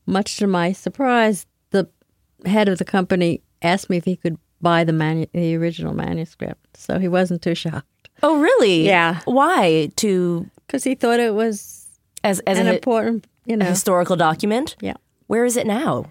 much 0.07 0.37
to 0.39 0.47
my 0.47 0.73
surprise, 0.73 1.47
the 1.71 1.89
head 2.45 2.69
of 2.69 2.79
the 2.79 2.85
company 2.85 3.43
asked 3.63 3.89
me 3.89 3.97
if 3.97 4.05
he 4.05 4.17
could 4.17 4.39
buy 4.61 4.85
the 4.85 4.93
manu- 4.93 5.27
the 5.33 5.57
original 5.57 5.95
manuscript. 5.95 6.77
So 6.77 6.99
he 6.99 7.09
wasn't 7.09 7.43
too 7.43 7.55
shocked 7.55 7.87
Oh, 8.23 8.41
really? 8.41 8.87
Yeah. 8.87 9.21
Why? 9.25 9.91
To 9.97 10.49
because 10.67 10.85
he 10.85 10.95
thought 10.95 11.21
it 11.21 11.35
was 11.35 11.87
as 12.23 12.41
as 12.41 12.59
an 12.59 12.69
important, 12.69 13.27
you 13.45 13.57
know. 13.57 13.67
historical 13.67 14.17
document? 14.17 14.77
Yeah. 14.81 14.95
Where 15.27 15.45
is 15.45 15.57
it 15.57 15.67
now? 15.67 16.07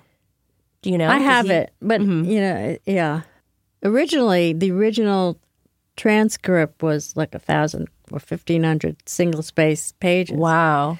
Do 0.81 0.91
you 0.91 0.97
know? 0.97 1.07
I 1.07 1.17
have 1.17 1.45
he- 1.45 1.53
it, 1.53 1.73
but 1.81 2.01
mm-hmm. 2.01 2.29
you 2.29 2.41
know, 2.41 2.77
yeah. 2.85 3.21
Originally, 3.83 4.53
the 4.53 4.71
original 4.71 5.39
transcript 5.95 6.81
was 6.83 7.15
like 7.15 7.33
a 7.33 7.39
thousand 7.39 7.87
or 8.11 8.19
fifteen 8.19 8.63
hundred 8.63 8.97
single 9.07 9.41
space 9.41 9.91
pages. 9.93 10.37
Wow. 10.37 10.97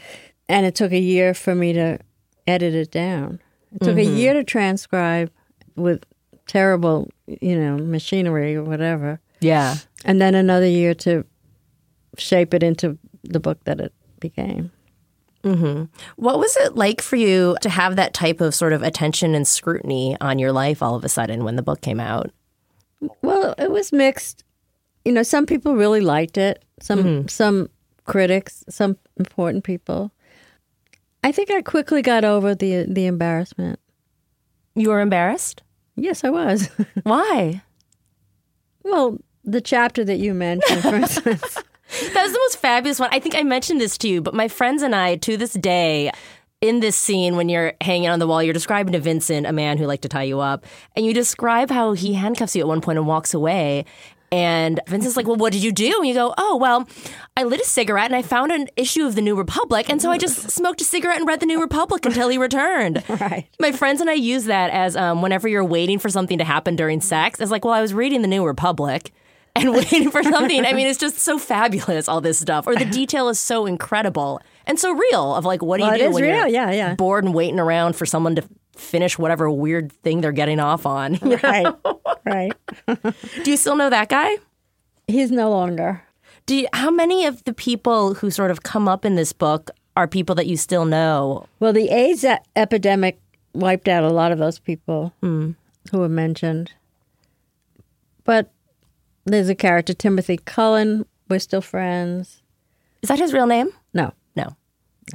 And 0.49 0.65
it 0.65 0.75
took 0.75 0.91
a 0.91 0.99
year 0.99 1.33
for 1.33 1.55
me 1.55 1.73
to 1.73 1.99
edit 2.47 2.73
it 2.73 2.91
down. 2.91 3.39
It 3.73 3.79
took 3.81 3.95
Mm-hmm. 3.95 3.99
a 4.13 4.17
year 4.17 4.33
to 4.33 4.43
transcribe 4.43 5.31
with 5.75 6.03
terrible, 6.47 7.09
you 7.27 7.57
know, 7.57 7.77
machinery 7.77 8.55
or 8.55 8.63
whatever. 8.63 9.19
Yeah. 9.39 9.75
and 10.05 10.21
then 10.21 10.35
another 10.35 10.67
year 10.67 10.93
to 10.95 11.25
shape 12.17 12.53
it 12.53 12.63
into 12.63 12.97
the 13.23 13.39
book 13.39 13.63
that 13.65 13.79
it 13.81 13.93
became. 14.19 14.71
Mm-hmm. 15.43 15.85
What 16.15 16.39
was 16.39 16.55
it 16.57 16.75
like 16.75 17.01
for 17.01 17.17
you 17.17 17.57
to 17.61 17.69
have 17.69 17.97
that 17.97 18.13
type 18.13 18.39
of 18.39 18.55
sort 18.55 18.71
of 18.71 18.81
attention 18.83 19.35
and 19.35 19.45
scrutiny 19.45 20.15
on 20.21 20.39
your 20.39 20.53
life 20.53 20.81
all 20.81 20.95
of 20.95 21.03
a 21.03 21.09
sudden 21.09 21.43
when 21.43 21.57
the 21.57 21.61
book 21.61 21.81
came 21.81 21.99
out? 21.99 22.31
Well, 23.21 23.53
it 23.57 23.69
was 23.69 23.91
mixed. 23.91 24.45
You 25.03 25.11
know, 25.11 25.23
some 25.23 25.45
people 25.45 25.75
really 25.75 25.99
liked 25.99 26.37
it. 26.37 26.63
Some 26.79 27.27
some 27.27 27.69
critics, 28.05 28.63
some 28.69 28.97
important 29.17 29.65
people. 29.65 30.11
I 31.23 31.31
think 31.31 31.49
I 31.51 31.61
quickly 31.61 32.01
got 32.01 32.25
over 32.25 32.53
the 32.53 32.85
the 32.87 33.05
embarrassment. 33.05 33.79
You 34.75 34.89
were 34.89 35.01
embarrassed? 35.01 35.63
Yes, 35.95 36.23
I 36.23 36.29
was. 36.29 36.69
Why? 37.03 37.61
well, 38.83 39.17
the 39.43 39.61
chapter 39.61 40.03
that 40.03 40.19
you 40.19 40.33
mentioned, 40.33 40.81
for 40.81 40.95
instance. 40.95 41.57
That 42.13 42.23
was 42.23 42.31
the 42.33 42.39
most 42.43 42.57
fabulous 42.57 42.99
one. 42.99 43.09
I 43.11 43.19
think 43.19 43.35
I 43.35 43.43
mentioned 43.43 43.79
this 43.79 43.97
to 43.99 44.07
you, 44.07 44.21
but 44.21 44.33
my 44.33 44.47
friends 44.47 44.81
and 44.81 44.95
I, 44.95 45.15
to 45.17 45.37
this 45.37 45.53
day, 45.53 46.11
in 46.59 46.79
this 46.79 46.95
scene 46.95 47.35
when 47.35 47.49
you're 47.49 47.73
hanging 47.81 48.09
on 48.09 48.19
the 48.19 48.25
wall, 48.27 48.41
you're 48.41 48.53
describing 48.53 48.93
to 48.93 48.99
Vincent 48.99 49.45
a 49.45 49.51
man 49.51 49.77
who 49.77 49.85
liked 49.85 50.01
to 50.03 50.09
tie 50.09 50.23
you 50.23 50.39
up, 50.39 50.65
and 50.95 51.05
you 51.05 51.13
describe 51.13 51.69
how 51.69 51.93
he 51.93 52.13
handcuffs 52.13 52.55
you 52.55 52.61
at 52.61 52.67
one 52.67 52.81
point 52.81 52.97
and 52.97 53.07
walks 53.07 53.33
away. 53.33 53.85
And 54.33 54.79
Vincent's 54.87 55.15
like, 55.15 55.27
"Well, 55.27 55.35
what 55.35 55.53
did 55.53 55.63
you 55.63 55.71
do?" 55.71 55.93
And 55.99 56.07
you 56.07 56.13
go, 56.15 56.33
"Oh, 56.37 56.57
well, 56.57 56.87
I 57.37 57.43
lit 57.43 57.61
a 57.61 57.65
cigarette 57.65 58.05
and 58.07 58.15
I 58.15 58.23
found 58.23 58.51
an 58.51 58.67
issue 58.75 59.05
of 59.05 59.13
the 59.13 59.21
New 59.21 59.35
Republic, 59.35 59.89
and 59.89 60.01
so 60.01 60.09
I 60.09 60.17
just 60.17 60.49
smoked 60.57 60.81
a 60.81 60.83
cigarette 60.83 61.17
and 61.19 61.27
read 61.27 61.39
the 61.39 61.45
New 61.45 61.61
Republic 61.61 62.05
until 62.05 62.29
he 62.29 62.37
returned." 62.37 63.03
Right. 63.13 63.47
My 63.59 63.71
friends 63.71 64.01
and 64.01 64.09
I 64.09 64.13
use 64.13 64.45
that 64.45 64.71
as 64.71 64.95
um, 64.95 65.21
whenever 65.21 65.47
you're 65.47 65.63
waiting 65.63 65.99
for 65.99 66.09
something 66.09 66.39
to 66.39 66.43
happen 66.43 66.75
during 66.75 66.99
sex. 66.99 67.39
It's 67.39 67.51
like, 67.51 67.63
well, 67.63 67.73
I 67.75 67.81
was 67.81 67.93
reading 67.93 68.21
the 68.23 68.27
New 68.27 68.43
Republic 68.45 69.11
and 69.55 69.71
waiting 69.71 70.09
for 70.09 70.23
something. 70.23 70.65
I 70.65 70.73
mean, 70.73 70.87
it's 70.87 70.97
just 70.99 71.19
so 71.19 71.37
fabulous, 71.37 72.09
all 72.09 72.21
this 72.21 72.39
stuff. 72.39 72.65
Or 72.65 72.75
the 72.75 72.85
detail 72.85 73.29
is 73.29 73.39
so 73.39 73.67
incredible 73.67 74.41
and 74.65 74.79
so 74.79 74.91
real 74.93 75.35
of 75.35 75.45
like, 75.45 75.61
what 75.61 75.77
do 75.77 75.83
Well, 75.83 75.95
you 75.95 76.03
it 76.05 76.07
do 76.07 76.13
when 76.13 76.23
real. 76.23 76.35
you're 76.37 76.47
Yeah, 76.47 76.71
yeah. 76.71 76.95
bored 76.95 77.23
and 77.23 77.35
waiting 77.35 77.59
around 77.59 77.95
for 77.95 78.07
someone 78.07 78.35
to 78.35 78.43
finish 78.75 79.17
whatever 79.17 79.49
weird 79.49 79.91
thing 79.91 80.21
they're 80.21 80.31
getting 80.31 80.59
off 80.59 80.85
on? 80.85 81.15
right. 81.43 81.75
Right. 82.25 82.53
do 83.43 83.51
you 83.51 83.57
still 83.57 83.75
know 83.75 83.89
that 83.89 84.09
guy? 84.09 84.37
He's 85.07 85.31
no 85.31 85.49
longer. 85.49 86.03
Do 86.45 86.55
you, 86.55 86.67
how 86.73 86.91
many 86.91 87.25
of 87.25 87.43
the 87.43 87.53
people 87.53 88.15
who 88.15 88.29
sort 88.29 88.51
of 88.51 88.63
come 88.63 88.87
up 88.87 89.05
in 89.05 89.15
this 89.15 89.33
book 89.33 89.71
are 89.95 90.07
people 90.07 90.35
that 90.35 90.47
you 90.47 90.57
still 90.57 90.85
know? 90.85 91.47
Well, 91.59 91.73
the 91.73 91.89
AIDS 91.89 92.25
epidemic 92.55 93.19
wiped 93.53 93.87
out 93.87 94.03
a 94.03 94.09
lot 94.09 94.31
of 94.31 94.39
those 94.39 94.59
people 94.59 95.13
hmm. 95.21 95.51
who 95.91 95.99
were 95.99 96.09
mentioned. 96.09 96.71
But 98.23 98.51
there's 99.25 99.49
a 99.49 99.55
character, 99.55 99.93
Timothy 99.93 100.37
Cullen. 100.37 101.05
We're 101.29 101.39
still 101.39 101.61
friends. 101.61 102.41
Is 103.01 103.09
that 103.09 103.19
his 103.19 103.33
real 103.33 103.47
name? 103.47 103.69
No. 103.93 104.13
No. 104.35 104.55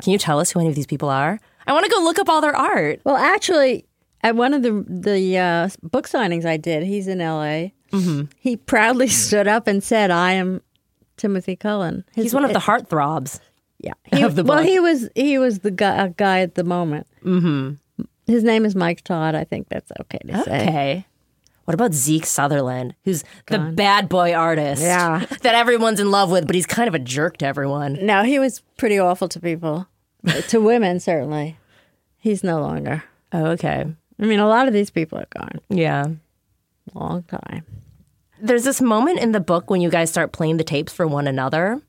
Can 0.03 0.13
you 0.13 0.19
tell 0.19 0.39
us 0.39 0.51
who 0.51 0.61
any 0.61 0.69
of 0.69 0.75
these 0.75 0.87
people 0.87 1.09
are? 1.09 1.41
I 1.69 1.73
want 1.73 1.85
to 1.85 1.91
go 1.91 2.01
look 2.03 2.19
up 2.19 2.29
all 2.29 2.41
their 2.41 2.57
art. 2.57 3.01
Well, 3.05 3.17
actually, 3.17 3.85
at 4.23 4.35
one 4.35 4.55
of 4.55 4.63
the 4.63 4.85
the 4.89 5.39
uh, 5.39 5.69
book 5.83 6.09
signings 6.09 6.45
I 6.45 6.57
did, 6.57 6.83
he's 6.83 7.07
in 7.07 7.21
L.A. 7.21 7.73
Mm-hmm. 7.93 8.25
He 8.39 8.57
proudly 8.57 9.07
stood 9.25 9.47
up 9.47 9.67
and 9.69 9.83
said, 9.85 10.11
"I 10.11 10.33
am 10.33 10.63
Timothy 11.17 11.55
Cullen." 11.57 12.05
His- 12.15 12.25
He's 12.25 12.35
one 12.35 12.45
of 12.45 12.53
the 12.53 12.59
heartthrobs. 12.61 13.41
yeah. 13.79 13.93
He, 14.13 14.23
of 14.25 14.35
the 14.35 14.43
well, 14.45 14.63
he 14.65 14.81
was 14.81 15.09
he 15.15 15.39
was 15.39 15.61
the 15.61 15.71
guy, 15.71 15.97
uh, 15.99 16.09
guy 16.17 16.41
at 16.41 16.55
the 16.57 16.65
moment. 16.65 17.07
Mm-hmm. 17.25 17.75
His 18.27 18.43
name 18.45 18.65
is 18.65 18.75
Mike 18.75 19.03
Todd. 19.05 19.35
I 19.35 19.45
think 19.45 19.69
that's 19.69 19.91
okay 20.01 20.19
to 20.27 20.43
say. 20.45 20.63
Okay. 20.69 21.07
What 21.65 21.75
about 21.75 21.93
Zeke 21.93 22.25
Sutherland, 22.25 22.95
who's 23.05 23.25
the 23.49 23.59
bad 23.59 24.09
boy 24.09 24.33
artist 24.33 24.81
Yeah. 24.81 25.27
that 25.43 25.55
everyone's 25.55 26.01
in 26.01 26.11
love 26.11 26.31
with, 26.31 26.47
but 26.47 26.55
he's 26.57 26.65
kind 26.65 26.89
of 26.89 26.95
a 26.95 26.99
jerk 26.99 27.37
to 27.39 27.47
everyone? 27.47 27.99
No, 28.07 28.23
he 28.23 28.39
was 28.39 28.63
pretty 28.79 28.99
awful 28.99 29.29
to 29.29 29.39
people, 29.39 29.87
to 30.49 30.61
women 30.61 31.01
certainly. 31.01 31.57
He's 32.19 32.43
no 32.43 32.61
longer. 32.61 33.05
Oh, 33.33 33.47
okay. 33.53 33.85
I 34.21 34.25
mean, 34.25 34.41
a 34.41 34.49
lot 34.49 34.67
of 34.67 34.75
these 34.75 34.91
people 34.91 35.19
are 35.19 35.29
gone. 35.31 35.61
Yeah. 35.69 36.07
Long 36.95 37.23
time. 37.25 37.65
There's 38.41 38.65
this 38.65 38.81
moment 38.81 39.21
in 39.21 39.33
the 39.33 39.41
book 39.41 39.71
when 39.71 39.81
you 39.81 39.91
guys 39.91 40.11
start 40.11 40.33
playing 40.33 40.57
the 40.57 40.65
tapes 40.65 40.93
for 40.93 41.07
one 41.07 41.27
another. 41.27 41.81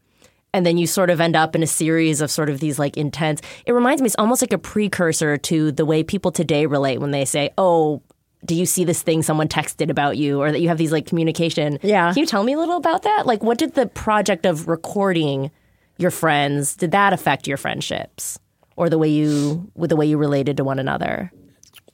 And 0.51 0.65
then 0.65 0.77
you 0.77 0.87
sort 0.87 1.11
of 1.11 1.21
end 1.21 1.35
up 1.35 1.55
in 1.55 1.61
a 1.61 1.67
series 1.67 2.21
of 2.21 2.31
sort 2.31 2.49
of 2.49 2.59
these 2.59 2.79
like 2.79 2.97
intense. 2.97 3.41
It 3.67 3.71
reminds 3.73 4.01
me, 4.01 4.07
it's 4.07 4.15
almost 4.17 4.41
like 4.41 4.53
a 4.53 4.57
precursor 4.57 5.37
to 5.37 5.71
the 5.71 5.85
way 5.85 6.03
people 6.03 6.31
today 6.31 6.65
relate 6.65 6.97
when 6.99 7.11
they 7.11 7.25
say, 7.25 7.51
Oh, 7.57 8.01
do 8.45 8.55
you 8.55 8.65
see 8.65 8.83
this 8.83 9.03
thing 9.03 9.21
someone 9.21 9.47
texted 9.47 9.89
about 9.89 10.17
you? 10.17 10.41
Or 10.41 10.51
that 10.51 10.59
you 10.59 10.69
have 10.69 10.77
these 10.77 10.91
like 10.91 11.05
communication. 11.05 11.77
Yeah. 11.83 12.13
Can 12.13 12.21
you 12.21 12.25
tell 12.25 12.43
me 12.43 12.53
a 12.53 12.57
little 12.57 12.77
about 12.77 13.03
that? 13.03 13.27
Like, 13.27 13.43
what 13.43 13.57
did 13.59 13.75
the 13.75 13.85
project 13.85 14.45
of 14.45 14.67
recording 14.67 15.51
your 15.99 16.11
friends, 16.11 16.75
did 16.75 16.91
that 16.91 17.13
affect 17.13 17.47
your 17.47 17.57
friendships? 17.57 18.39
Or 18.75 18.89
the 18.89 18.97
way 18.97 19.09
you, 19.09 19.69
with 19.75 19.89
the 19.89 19.97
way 19.97 20.05
you 20.05 20.17
related 20.17 20.55
to 20.57 20.63
one 20.63 20.79
another? 20.79 21.31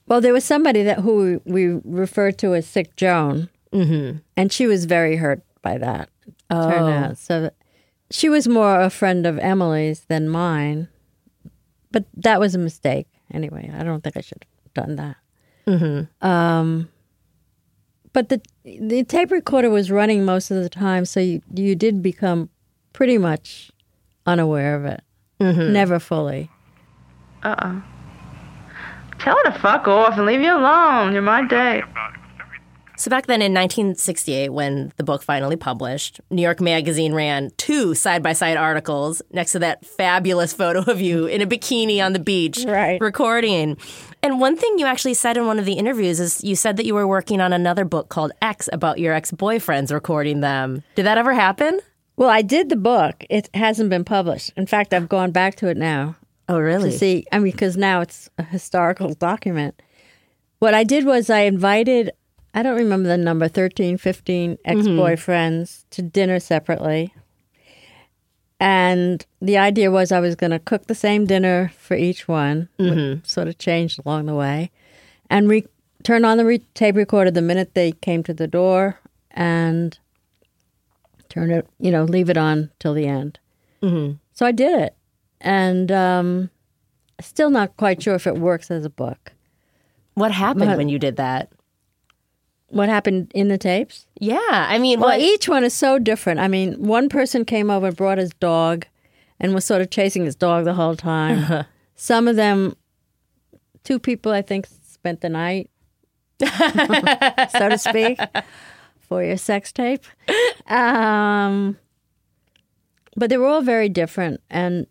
Well, 0.08 0.22
there 0.22 0.34
was 0.34 0.44
somebody 0.44 0.84
that 0.84 1.00
who 1.00 1.42
we 1.46 1.80
referred 1.84 2.38
to 2.40 2.54
as 2.54 2.68
Sick 2.68 2.96
Joan, 2.96 3.50
mm-hmm. 3.74 4.20
and 4.38 4.54
she 4.54 4.68
was 4.68 4.86
very 4.86 5.16
hurt 5.16 5.42
by 5.64 5.80
that. 5.80 6.10
Oh. 6.52 6.70
Turned 6.70 6.94
out. 6.94 7.18
So 7.18 7.50
she 8.12 8.30
was 8.30 8.48
more 8.48 8.80
a 8.80 8.92
friend 8.92 9.26
of 9.26 9.40
Emily's 9.40 10.02
than 10.02 10.30
mine, 10.30 10.88
but 11.92 12.06
that 12.16 12.40
was 12.40 12.54
a 12.54 12.60
mistake. 12.60 13.08
Anyway, 13.34 13.72
I 13.76 13.84
don't 13.84 14.04
think 14.04 14.16
I 14.16 14.22
should 14.22 14.46
have 14.64 14.74
done 14.86 14.96
that. 14.98 15.18
Mm-hmm. 15.66 16.28
Um, 16.28 16.90
but 18.14 18.30
the 18.30 18.42
the 18.64 19.04
tape 19.04 19.32
recorder 19.32 19.72
was 19.72 19.90
running 19.90 20.24
most 20.24 20.52
of 20.52 20.62
the 20.62 20.70
time, 20.70 21.06
so 21.06 21.20
you 21.20 21.42
you 21.54 21.76
did 21.76 22.04
become 22.04 22.50
pretty 22.94 23.18
much 23.18 23.72
unaware 24.26 24.76
of 24.76 24.86
it, 24.86 25.02
mm-hmm. 25.40 25.72
never 25.72 26.00
fully. 26.00 26.50
Uh-uh. 27.44 27.82
Tell 29.20 29.36
her 29.38 29.52
to 29.52 29.60
fuck 29.60 29.88
off 29.88 30.18
and 30.18 30.26
leave 30.26 30.42
you 30.42 30.54
alone. 30.54 31.14
You're 31.14 31.22
my 31.22 31.48
date. 31.48 31.84
So 32.98 33.10
back 33.10 33.26
then 33.28 33.42
in 33.42 33.54
1968, 33.54 34.50
when 34.54 34.94
the 34.96 35.04
book 35.04 35.22
finally 35.22 35.58
published, 35.58 36.22
New 36.30 36.42
York 36.42 36.62
Magazine 36.62 37.14
ran 37.14 37.52
two 37.58 37.94
side-by-side 37.94 38.56
articles 38.56 39.22
next 39.32 39.52
to 39.52 39.60
that 39.60 39.86
fabulous 39.86 40.54
photo 40.54 40.80
of 40.90 41.02
you 41.02 41.26
in 41.26 41.42
a 41.42 41.46
bikini 41.46 42.04
on 42.04 42.14
the 42.14 42.20
beach, 42.20 42.64
Right. 42.66 43.00
recording. 43.02 43.76
And 44.24 44.40
one 44.40 44.56
thing 44.56 44.80
you 44.80 44.86
actually 44.86 45.14
said 45.14 45.36
in 45.36 45.46
one 45.46 45.60
of 45.60 45.66
the 45.66 45.74
interviews 45.74 46.22
is 46.22 46.42
you 46.42 46.56
said 46.56 46.78
that 46.78 46.86
you 46.86 46.94
were 46.94 47.06
working 47.08 47.42
on 47.42 47.52
another 47.52 47.84
book 47.84 48.08
called 48.08 48.32
X 48.42 48.70
about 48.72 48.98
your 48.98 49.14
ex-boyfriends 49.14 49.92
recording 49.92 50.40
them. 50.40 50.82
Did 50.96 51.06
that 51.06 51.18
ever 51.18 51.34
happen? 51.34 51.82
Well, 52.18 52.30
I 52.30 52.42
did 52.42 52.70
the 52.70 52.76
book. 52.76 53.26
It 53.30 53.50
hasn't 53.54 53.90
been 53.90 54.06
published. 54.06 54.52
In 54.56 54.66
fact, 54.66 54.94
I've 54.94 55.10
gone 55.10 55.32
back 55.32 55.56
to 55.56 55.68
it 55.68 55.78
now. 55.78 56.16
Oh, 56.48 56.60
really? 56.60 56.92
to 56.92 56.98
see. 56.98 57.26
I 57.32 57.40
mean, 57.40 57.52
because 57.52 57.76
now 57.76 58.02
it's 58.02 58.30
a 58.38 58.44
historical 58.44 59.14
document. 59.14 59.82
What 60.60 60.74
I 60.74 60.84
did 60.84 61.06
was 61.06 61.30
I 61.30 61.42
invited, 61.42 62.12
I 62.54 62.64
don't 62.64 62.78
remember 62.78 63.10
the 63.10 63.18
number, 63.18 63.48
13, 63.48 63.98
15 63.98 64.52
mm-hmm. 64.52 64.62
ex 64.66 64.88
boyfriends 64.88 65.86
to 65.92 66.02
dinner 66.02 66.40
separately. 66.40 67.14
And 68.60 69.26
the 69.42 69.58
idea 69.58 69.92
was 69.92 70.12
I 70.12 70.22
was 70.22 70.36
going 70.36 70.52
to 70.52 70.60
cook 70.60 70.88
the 70.88 70.96
same 70.96 71.26
dinner 71.26 71.72
for 71.78 71.96
each 71.96 72.28
one, 72.28 72.70
which 72.78 73.28
sort 73.28 73.50
of 73.50 73.58
changed 73.58 74.00
along 74.06 74.28
the 74.28 74.36
way, 74.36 74.72
and 75.30 75.50
re- 75.50 75.68
turn 76.04 76.24
on 76.24 76.38
the 76.38 76.46
re- 76.46 76.64
tape 76.74 76.96
recorder 76.96 77.32
the 77.32 77.42
minute 77.42 77.74
they 77.74 77.92
came 77.92 78.24
to 78.24 78.34
the 78.34 78.48
door 78.48 79.00
and 79.32 80.00
turn 81.36 81.52
it, 81.52 81.68
you 81.80 81.92
know, 81.92 82.04
leave 82.06 82.30
it 82.30 82.38
on 82.38 82.72
till 82.80 82.94
the 82.96 83.06
end. 83.06 83.38
So 84.34 84.46
I 84.48 84.52
did 84.52 84.80
it. 84.82 84.96
And 85.42 85.92
um, 85.92 86.50
still 87.22 87.52
not 87.52 87.78
quite 87.78 88.02
sure 88.02 88.16
if 88.16 88.26
it 88.26 88.36
works 88.40 88.72
as 88.72 88.84
a 88.84 88.90
book. 88.90 89.32
What 90.16 90.32
happened 90.32 90.66
My- 90.72 90.76
when 90.76 90.90
you 90.90 90.98
did 90.98 91.18
that? 91.18 91.52
What 92.70 92.90
happened 92.90 93.32
in 93.36 93.48
the 93.50 93.60
tapes? 93.60 94.08
Yeah, 94.20 94.40
I 94.50 94.80
mean, 94.80 95.00
Well, 95.00 95.10
what- 95.10 95.20
each 95.22 95.48
one 95.48 95.64
is 95.64 95.74
so 95.76 96.00
different. 96.00 96.40
I 96.40 96.48
mean, 96.48 96.74
one 96.84 97.10
person 97.10 97.46
came 97.46 97.70
over 97.70 97.88
and 97.88 97.96
brought 97.96 98.18
his 98.18 98.32
dog 98.40 98.88
and 99.40 99.54
was 99.54 99.66
sort 99.66 99.82
of 99.84 99.92
chasing 99.92 100.26
his 100.26 100.36
dog 100.36 100.66
the 100.66 100.74
whole 100.74 100.96
time. 100.96 101.66
Some 101.96 102.28
of 102.28 102.36
them, 102.38 102.76
two 103.84 104.00
people, 104.00 104.32
I 104.32 104.42
think, 104.42 104.66
spent 104.84 105.22
the 105.22 105.30
night, 105.30 105.70
so 106.40 107.70
to 107.70 107.78
speak, 107.78 108.20
for 109.08 109.24
your 109.24 109.38
sex 109.38 109.72
tape. 109.72 110.04
Um, 110.68 111.78
but 113.16 113.30
they 113.30 113.38
were 113.38 113.48
all 113.48 113.62
very 113.62 113.90
different. 113.90 114.42
And 114.50 114.88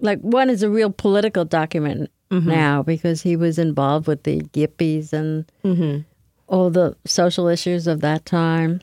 like 0.00 0.20
one 0.20 0.50
is 0.50 0.62
a 0.62 0.70
real 0.70 0.90
political 0.90 1.44
document 1.44 2.10
now 2.30 2.82
because 2.82 3.22
he 3.22 3.36
was 3.36 3.58
involved 3.58 4.06
with 4.06 4.24
the 4.24 4.40
Yippies 4.52 5.12
and 5.12 5.50
all 6.46 6.70
the 6.70 6.96
social 7.06 7.46
issues 7.48 7.86
of 7.86 8.00
that 8.00 8.26
time. 8.26 8.80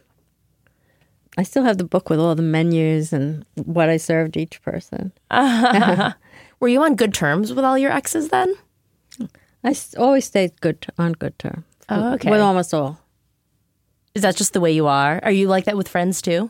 I 1.38 1.44
still 1.44 1.64
have 1.64 1.78
the 1.78 1.84
book 1.84 2.10
with 2.10 2.20
all 2.20 2.34
the 2.36 2.42
menus 2.42 3.12
and 3.12 3.46
what 3.56 3.90
I 3.90 3.98
served 3.98 4.38
each 4.38 4.62
person. 4.62 5.12
were 6.60 6.68
you 6.70 6.82
on 6.82 6.96
good 6.96 7.14
terms 7.14 7.54
with 7.54 7.66
all 7.66 7.78
your 7.78 7.92
exes 7.92 8.30
then? 8.30 8.56
I 9.64 9.76
always 9.98 10.26
stayed 10.26 10.60
good 10.62 10.86
on 10.98 11.14
good 11.14 11.38
terms. 11.40 11.66
Oh, 11.90 12.14
okay. 12.14 12.30
With 12.30 12.40
almost 12.40 12.74
all. 12.74 13.00
Is 14.16 14.22
that 14.22 14.36
just 14.36 14.54
the 14.54 14.62
way 14.62 14.72
you 14.72 14.88
are? 14.88 15.20
Are 15.24 15.32
you 15.32 15.48
like 15.48 15.66
that 15.66 15.78
with 15.78 15.90
friends 15.90 16.22
too? 16.22 16.50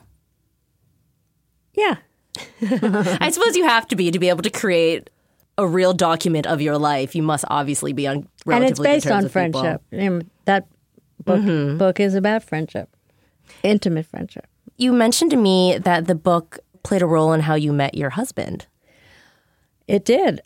Yeah. 1.73 1.97
I 2.61 3.29
suppose 3.31 3.57
you 3.57 3.65
have 3.65 3.87
to 3.87 3.95
be 3.95 4.11
to 4.11 4.19
be 4.19 4.29
able 4.29 4.43
to 4.43 4.49
create 4.49 5.09
a 5.57 5.67
real 5.67 5.93
document 5.93 6.45
of 6.45 6.61
your 6.61 6.77
life. 6.77 7.15
You 7.15 7.23
must 7.23 7.43
obviously 7.49 7.91
be 7.91 8.07
on 8.07 8.17
and 8.17 8.27
relatively 8.45 8.69
it's 8.69 8.79
based 8.79 9.05
good 9.05 9.09
terms 9.09 9.23
on 9.25 9.29
friendship. 9.29 9.81
And 9.91 10.29
that 10.45 10.67
book, 11.23 11.39
mm-hmm. 11.39 11.77
book 11.77 11.99
is 11.99 12.13
about 12.13 12.43
friendship, 12.43 12.89
intimate 13.63 14.05
friendship. 14.05 14.45
You 14.77 14.93
mentioned 14.93 15.31
to 15.31 15.37
me 15.37 15.77
that 15.79 16.07
the 16.07 16.15
book 16.15 16.59
played 16.83 17.01
a 17.01 17.07
role 17.07 17.33
in 17.33 17.41
how 17.41 17.55
you 17.55 17.73
met 17.73 17.95
your 17.95 18.11
husband. 18.11 18.67
It 19.87 20.05
did. 20.05 20.41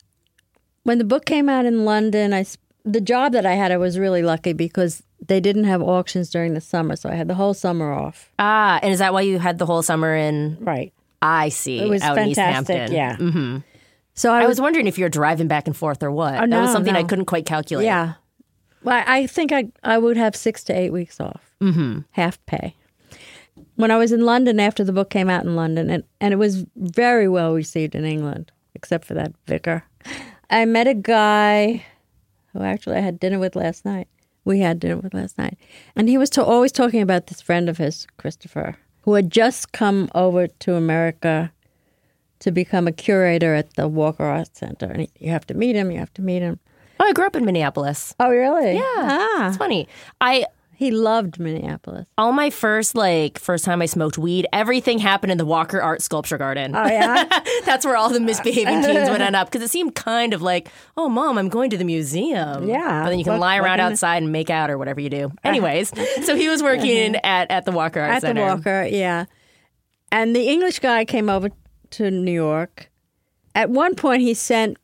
When 0.83 0.99
the 0.99 1.03
book 1.03 1.25
came 1.25 1.49
out 1.49 1.65
in 1.65 1.85
London, 1.85 2.33
I 2.33 2.45
the 2.85 3.01
job 3.01 3.33
that 3.33 3.45
I 3.45 3.53
had, 3.53 3.71
I 3.71 3.77
was 3.77 3.99
really 3.99 4.23
lucky 4.23 4.53
because 4.53 5.03
they 5.25 5.39
didn't 5.39 5.65
have 5.65 5.81
auctions 5.81 6.29
during 6.29 6.53
the 6.53 6.61
summer, 6.61 6.95
so 6.95 7.09
I 7.09 7.15
had 7.15 7.27
the 7.27 7.35
whole 7.35 7.53
summer 7.53 7.91
off. 7.91 8.31
Ah, 8.39 8.79
and 8.81 8.91
is 8.91 8.99
that 8.99 9.13
why 9.13 9.21
you 9.21 9.39
had 9.39 9.57
the 9.57 9.65
whole 9.65 9.81
summer 9.81 10.15
in? 10.15 10.57
Right. 10.59 10.93
I 11.21 11.49
see. 11.49 11.79
It 11.79 11.89
was 11.89 12.01
out 12.01 12.17
in 12.17 12.29
East 12.29 12.37
fantastic. 12.37 12.75
Hampton. 12.75 12.95
Yeah. 12.95 13.15
Mm-hmm. 13.17 13.57
So 14.13 14.31
I, 14.31 14.37
I 14.37 14.39
was, 14.41 14.49
was 14.57 14.61
wondering 14.61 14.87
if 14.87 14.97
you're 14.97 15.09
driving 15.09 15.47
back 15.47 15.67
and 15.67 15.75
forth 15.75 16.01
or 16.03 16.11
what. 16.11 16.35
Oh, 16.35 16.47
that 16.47 16.61
was 16.61 16.69
no, 16.69 16.73
something 16.73 16.95
I 16.95 17.03
couldn't 17.03 17.25
quite 17.25 17.45
calculate. 17.45 17.85
yeah. 17.85 18.13
Well, 18.83 18.95
I 18.95 19.19
I 19.19 19.27
think 19.27 19.51
I 19.51 19.69
I 19.83 19.97
would 19.97 20.17
have 20.17 20.35
six 20.35 20.63
to 20.65 20.73
eight 20.73 20.91
weeks 20.91 21.19
off, 21.19 21.53
mm-hmm. 21.61 21.99
half 22.11 22.43
pay. 22.45 22.75
When 23.75 23.91
I 23.91 23.97
was 23.97 24.11
in 24.11 24.21
London 24.21 24.59
after 24.59 24.83
the 24.83 24.93
book 24.93 25.09
came 25.09 25.29
out 25.29 25.43
in 25.43 25.55
London, 25.55 25.89
and, 25.89 26.03
and 26.21 26.33
it 26.33 26.37
was 26.37 26.65
very 26.75 27.27
well 27.27 27.53
received 27.53 27.95
in 27.95 28.05
England, 28.05 28.51
except 28.75 29.05
for 29.05 29.13
that 29.15 29.33
vicar. 29.47 29.83
I 30.49 30.65
met 30.65 30.87
a 30.87 30.93
guy 30.93 31.85
who 32.53 32.61
actually 32.61 32.97
I 32.97 33.01
had 33.01 33.19
dinner 33.19 33.39
with 33.39 33.55
last 33.55 33.85
night. 33.85 34.07
We 34.49 34.61
had 34.61 34.79
dinner 34.79 34.97
with 34.97 35.13
last 35.13 35.37
night, 35.37 35.59
and 35.95 36.09
he 36.09 36.17
was 36.17 36.31
to, 36.31 36.43
always 36.43 36.71
talking 36.71 37.01
about 37.03 37.27
this 37.27 37.39
friend 37.39 37.69
of 37.69 37.77
his, 37.77 38.07
Christopher, 38.17 38.77
who 39.03 39.13
had 39.13 39.29
just 39.29 39.71
come 39.73 40.09
over 40.15 40.47
to 40.47 40.73
America 40.73 41.51
to 42.39 42.51
become 42.51 42.87
a 42.87 42.91
curator 42.91 43.53
at 43.53 43.75
the 43.75 43.87
Walker 43.87 44.23
Art 44.23 44.55
Center. 44.57 44.87
And 44.87 45.01
he, 45.01 45.09
you 45.19 45.29
have 45.29 45.45
to 45.47 45.53
meet 45.53 45.75
him. 45.75 45.91
You 45.91 45.99
have 45.99 46.11
to 46.15 46.23
meet 46.23 46.41
him. 46.41 46.59
Oh, 46.99 47.05
I 47.05 47.13
grew 47.13 47.27
up 47.27 47.35
in 47.35 47.45
Minneapolis. 47.45 48.15
Oh, 48.19 48.31
really? 48.31 48.73
Yeah. 48.73 48.81
Ah, 48.87 49.49
It's 49.49 49.57
funny. 49.57 49.87
I 50.19 50.45
he 50.79 50.91
loved 50.91 51.41
Minneapolis. 51.41 52.07
all 52.17 52.31
my 52.31 52.49
first 52.49 52.95
like 52.95 53.37
first 53.37 53.65
time 53.65 53.81
I 53.81 53.85
smoked 53.85 54.17
weed, 54.17 54.47
everything 54.53 54.97
happened 54.97 55.29
in 55.29 55.37
the 55.37 55.45
Walker 55.45 55.81
Art 55.81 56.01
Sculpture 56.01 56.37
Garden. 56.37 56.73
Oh 56.73 56.85
yeah. 56.87 57.25
That's 57.65 57.83
where 57.85 57.97
all 57.97 58.07
the 58.09 58.21
misbehaving 58.21 58.81
teens 58.81 59.09
would 59.09 59.19
end 59.19 59.35
up 59.35 59.51
because 59.51 59.61
it 59.61 59.69
seemed 59.69 59.93
kind 59.95 60.33
of 60.33 60.41
like, 60.41 60.69
oh, 60.95 61.09
mom, 61.09 61.37
I'm 61.37 61.49
going 61.49 61.69
to 61.71 61.77
the 61.77 61.83
museum. 61.83 62.65
Yeah. 62.69 63.03
but 63.03 63.09
then 63.09 63.19
you 63.19 63.25
can 63.25 63.33
Look- 63.33 63.41
lie 63.41 63.57
around 63.57 63.81
outside 63.81 64.23
and 64.23 64.31
make 64.31 64.49
out 64.49 64.69
or 64.69 64.77
whatever 64.77 65.01
you 65.01 65.09
do. 65.09 65.33
Anyways, 65.43 65.91
so 66.25 66.37
he 66.37 66.47
was 66.47 66.63
working 66.63 67.17
at 67.17 67.51
at 67.51 67.65
the 67.65 67.73
Walker 67.73 67.99
Art 67.99 68.23
At 68.23 68.33
the 68.33 68.39
Walker, 68.39 68.87
yeah. 68.89 69.25
And 70.13 70.33
the 70.33 70.47
English 70.47 70.79
guy 70.79 71.03
came 71.03 71.29
over 71.29 71.49
to 71.89 72.09
New 72.09 72.31
York. 72.31 72.89
At 73.53 73.69
one 73.69 73.95
point, 73.95 74.21
he 74.21 74.33
sent 74.33 74.77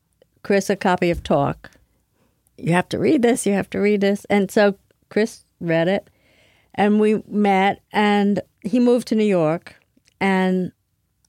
Chris 0.44 0.70
a 0.70 0.76
copy 0.76 1.10
of 1.10 1.24
Talk. 1.24 1.72
You 2.58 2.74
have 2.74 2.90
to 2.90 3.00
read 3.00 3.22
this. 3.22 3.46
You 3.46 3.54
have 3.54 3.70
to 3.70 3.80
read 3.80 4.02
this. 4.02 4.26
And 4.30 4.52
so 4.52 4.76
Chris 5.10 5.45
read 5.60 5.88
it, 5.88 6.10
and 6.74 7.00
we 7.00 7.22
met. 7.28 7.82
And 7.92 8.42
he 8.62 8.80
moved 8.80 9.08
to 9.10 9.16
New 9.16 9.26
York, 9.26 9.76
and 10.20 10.72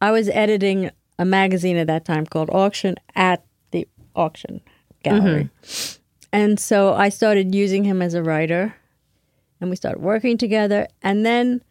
I 0.00 0.10
was 0.10 0.28
editing 0.28 0.90
a 1.18 1.24
magazine 1.24 1.76
at 1.76 1.86
that 1.86 2.04
time 2.04 2.26
called 2.26 2.50
Auction 2.52 2.96
at 3.14 3.44
the 3.70 3.88
Auction 4.14 4.60
Gallery. 5.02 5.48
And 6.32 6.60
so 6.60 6.92
I 6.94 7.08
started 7.08 7.54
using 7.54 7.84
him 7.84 8.02
as 8.02 8.12
a 8.14 8.22
writer, 8.22 8.74
and 9.60 9.70
we 9.70 9.76
started 9.76 10.02
working 10.02 10.36
together. 10.36 10.86
And 11.02 11.24
then 11.24 11.62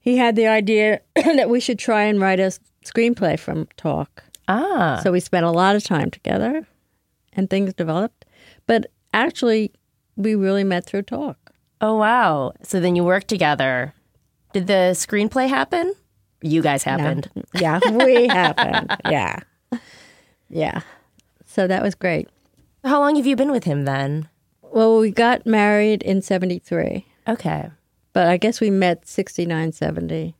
he 0.00 0.16
had 0.16 0.36
the 0.36 0.46
idea 0.46 1.00
that 1.16 1.50
we 1.50 1.60
should 1.60 1.78
try 1.78 2.04
and 2.04 2.20
write 2.20 2.40
a 2.40 2.52
screenplay 2.84 3.38
from 3.38 3.66
Talk. 3.76 4.22
Ah, 4.48 5.00
So 5.02 5.10
we 5.12 5.20
spent 5.20 5.44
a 5.44 5.50
lot 5.50 5.76
of 5.76 5.82
time 5.84 6.10
together, 6.10 6.66
and 7.34 7.50
things 7.50 7.74
developed. 7.74 8.24
But 8.66 8.86
actually, 9.12 9.72
we 10.16 10.34
really 10.34 10.64
met 10.64 10.86
through 10.86 11.02
Talk. 11.02 11.45
Oh 11.80 11.96
wow. 11.96 12.52
So 12.62 12.80
then 12.80 12.96
you 12.96 13.04
worked 13.04 13.28
together. 13.28 13.94
Did 14.52 14.66
the 14.66 14.92
screenplay 14.94 15.48
happen? 15.48 15.94
You 16.42 16.62
guys 16.62 16.82
happened. 16.82 17.30
Yeah, 17.54 17.80
we 17.92 18.26
happened. 18.28 18.94
Yeah, 19.08 19.40
yeah. 20.48 20.80
So 21.46 21.66
that 21.66 21.82
was 21.82 21.94
great. 21.94 22.28
How 22.84 23.00
long 23.00 23.16
have 23.16 23.26
you 23.26 23.36
been 23.36 23.50
with 23.50 23.64
him 23.64 23.84
then? 23.84 24.28
Well, 24.62 24.98
we 25.00 25.10
got 25.10 25.46
married 25.46 26.02
in 26.02 26.22
'73, 26.22 27.06
Okay. 27.28 27.70
but 28.12 28.28
I 28.28 28.36
guess 28.36 28.60
we 28.60 28.70
met 28.70 29.06
'69, 29.08 29.72
'70. 29.72 30.34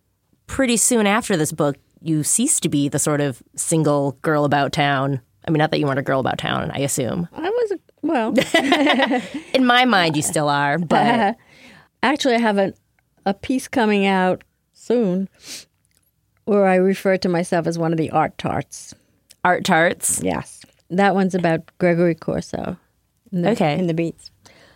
pretty 0.46 0.76
soon 0.76 1.06
after 1.06 1.36
this 1.36 1.52
book, 1.52 1.76
you 2.02 2.22
ceased 2.22 2.62
to 2.62 2.68
be 2.68 2.88
the 2.88 2.98
sort 2.98 3.20
of 3.20 3.42
single 3.56 4.12
girl 4.22 4.44
about 4.44 4.72
town. 4.72 5.20
I 5.48 5.50
mean, 5.50 5.58
not 5.58 5.70
that 5.70 5.78
you 5.80 5.86
weren't 5.86 5.98
a 5.98 6.02
girl 6.02 6.20
about 6.20 6.38
town, 6.38 6.70
I 6.72 6.80
assume. 6.80 7.28
I 7.32 7.48
was 7.48 7.72
a, 7.72 7.78
well. 8.02 8.34
In 9.54 9.64
my 9.66 9.84
mind, 9.84 10.16
you 10.16 10.22
still 10.22 10.48
are, 10.48 10.78
but 10.78 11.36
Actually, 12.02 12.34
I 12.36 12.38
have 12.38 12.58
a, 12.58 12.72
a 13.24 13.34
piece 13.34 13.66
coming 13.68 14.06
out 14.06 14.44
soon 14.72 15.28
where 16.44 16.66
I 16.66 16.76
refer 16.76 17.16
to 17.18 17.28
myself 17.28 17.66
as 17.66 17.78
one 17.78 17.90
of 17.92 17.98
the 17.98 18.10
art 18.10 18.36
tarts. 18.38 18.94
art 19.44 19.64
tarts. 19.64 20.20
Yes. 20.22 20.64
That 20.90 21.14
one's 21.14 21.34
about 21.34 21.62
Gregory 21.78 22.14
Corso. 22.14 22.76
In 23.32 23.42
the, 23.42 23.50
Okay. 23.50 23.76
In 23.76 23.88
the 23.88 23.94
Beats. 23.94 24.30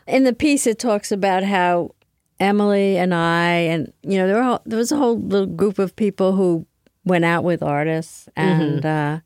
In 0.09 0.25
the 0.25 0.33
piece, 0.33 0.67
it 0.67 0.81
talks 0.81 1.13
about 1.13 1.45
how 1.45 1.95
Emily 2.41 2.97
and 2.97 3.15
I, 3.15 3.51
and, 3.71 3.93
you 4.03 4.19
know, 4.19 4.27
there, 4.27 4.37
were, 4.37 4.43
all- 4.43 4.63
there 4.67 4.79
was 4.79 4.91
a 4.91 4.97
whole 4.97 5.21
little 5.21 5.47
group 5.47 5.79
of 5.79 5.95
people 5.95 6.33
who 6.33 6.67
went 7.05 7.25
out 7.25 7.45
with 7.45 7.63
artists, 7.63 8.29
and 8.35 8.85
uh, 8.85 9.21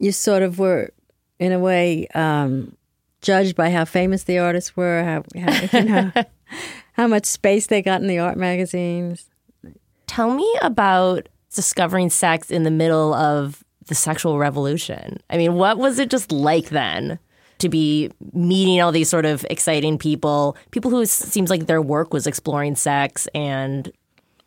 you 0.00 0.10
sort 0.10 0.42
of 0.42 0.58
were, 0.58 0.90
in 1.38 1.52
a 1.52 1.58
way, 1.60 2.08
um, 2.14 2.76
judged 3.26 3.56
by 3.56 3.70
how 3.70 3.84
famous 3.84 4.22
the 4.22 4.38
artists 4.38 4.76
were, 4.76 5.02
how, 5.02 5.24
how, 5.40 5.78
you 5.78 5.84
know, 5.84 6.12
how 6.92 7.08
much 7.08 7.26
space 7.26 7.66
they 7.66 7.82
got 7.82 8.00
in 8.00 8.06
the 8.06 8.20
art 8.20 8.38
magazines. 8.38 9.28
Tell 10.06 10.32
me 10.32 10.48
about 10.62 11.28
discovering 11.52 12.08
sex 12.08 12.52
in 12.52 12.62
the 12.62 12.70
middle 12.70 13.12
of 13.12 13.64
the 13.86 13.96
sexual 13.96 14.38
revolution. 14.38 15.18
I 15.28 15.38
mean, 15.38 15.54
what 15.54 15.76
was 15.76 15.98
it 15.98 16.08
just 16.08 16.30
like 16.30 16.68
then 16.68 17.18
to 17.58 17.68
be 17.68 18.10
meeting 18.32 18.80
all 18.80 18.92
these 18.92 19.08
sort 19.08 19.26
of 19.26 19.44
exciting 19.50 19.98
people, 19.98 20.56
people 20.70 20.90
who 20.92 21.04
seems 21.04 21.50
like 21.50 21.66
their 21.66 21.82
work 21.82 22.12
was 22.12 22.26
exploring 22.26 22.76
sex 22.76 23.26
and 23.34 23.90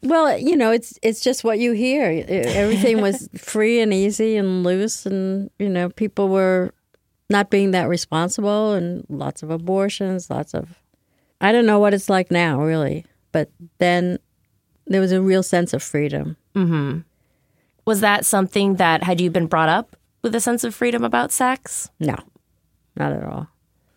Well, 0.04 0.38
you 0.38 0.56
know, 0.56 0.72
it's 0.72 0.98
it's 1.02 1.20
just 1.20 1.44
what 1.44 1.60
you 1.60 1.74
hear. 1.74 2.24
Everything 2.30 3.02
was 3.02 3.28
free 3.38 3.82
and 3.82 3.94
easy 3.94 4.38
and 4.38 4.64
loose, 4.64 5.06
and 5.06 5.50
you 5.60 5.68
know, 5.68 5.90
people 5.90 6.30
were 6.30 6.74
not 7.30 7.50
being 7.50 7.72
that 7.72 7.88
responsible, 7.88 8.74
and 8.74 9.06
lots 9.10 9.44
of 9.44 9.50
abortions, 9.52 10.30
lots 10.30 10.54
of. 10.54 10.80
I 11.42 11.52
don't 11.52 11.66
know 11.66 11.80
what 11.80 11.94
it's 11.94 12.10
like 12.10 12.32
now, 12.32 12.62
really, 12.62 13.06
but 13.32 13.50
then 13.78 14.20
there 14.88 15.02
was 15.02 15.12
a 15.12 15.22
real 15.22 15.44
sense 15.44 15.74
of 15.74 15.82
freedom. 15.84 16.36
Mm-hmm. 16.56 17.00
was 17.86 18.02
that 18.02 18.26
something 18.26 18.76
that 18.76 19.04
had 19.04 19.22
you 19.22 19.30
been 19.30 19.46
brought 19.46 19.70
up 19.70 19.96
with 20.24 20.34
a 20.36 20.42
sense 20.42 20.64
of 20.64 20.76
freedom 20.76 21.04
about 21.04 21.32
sex? 21.32 21.90
No, 22.00 22.16
not 22.96 23.14
at 23.14 23.24
all. 23.24 23.48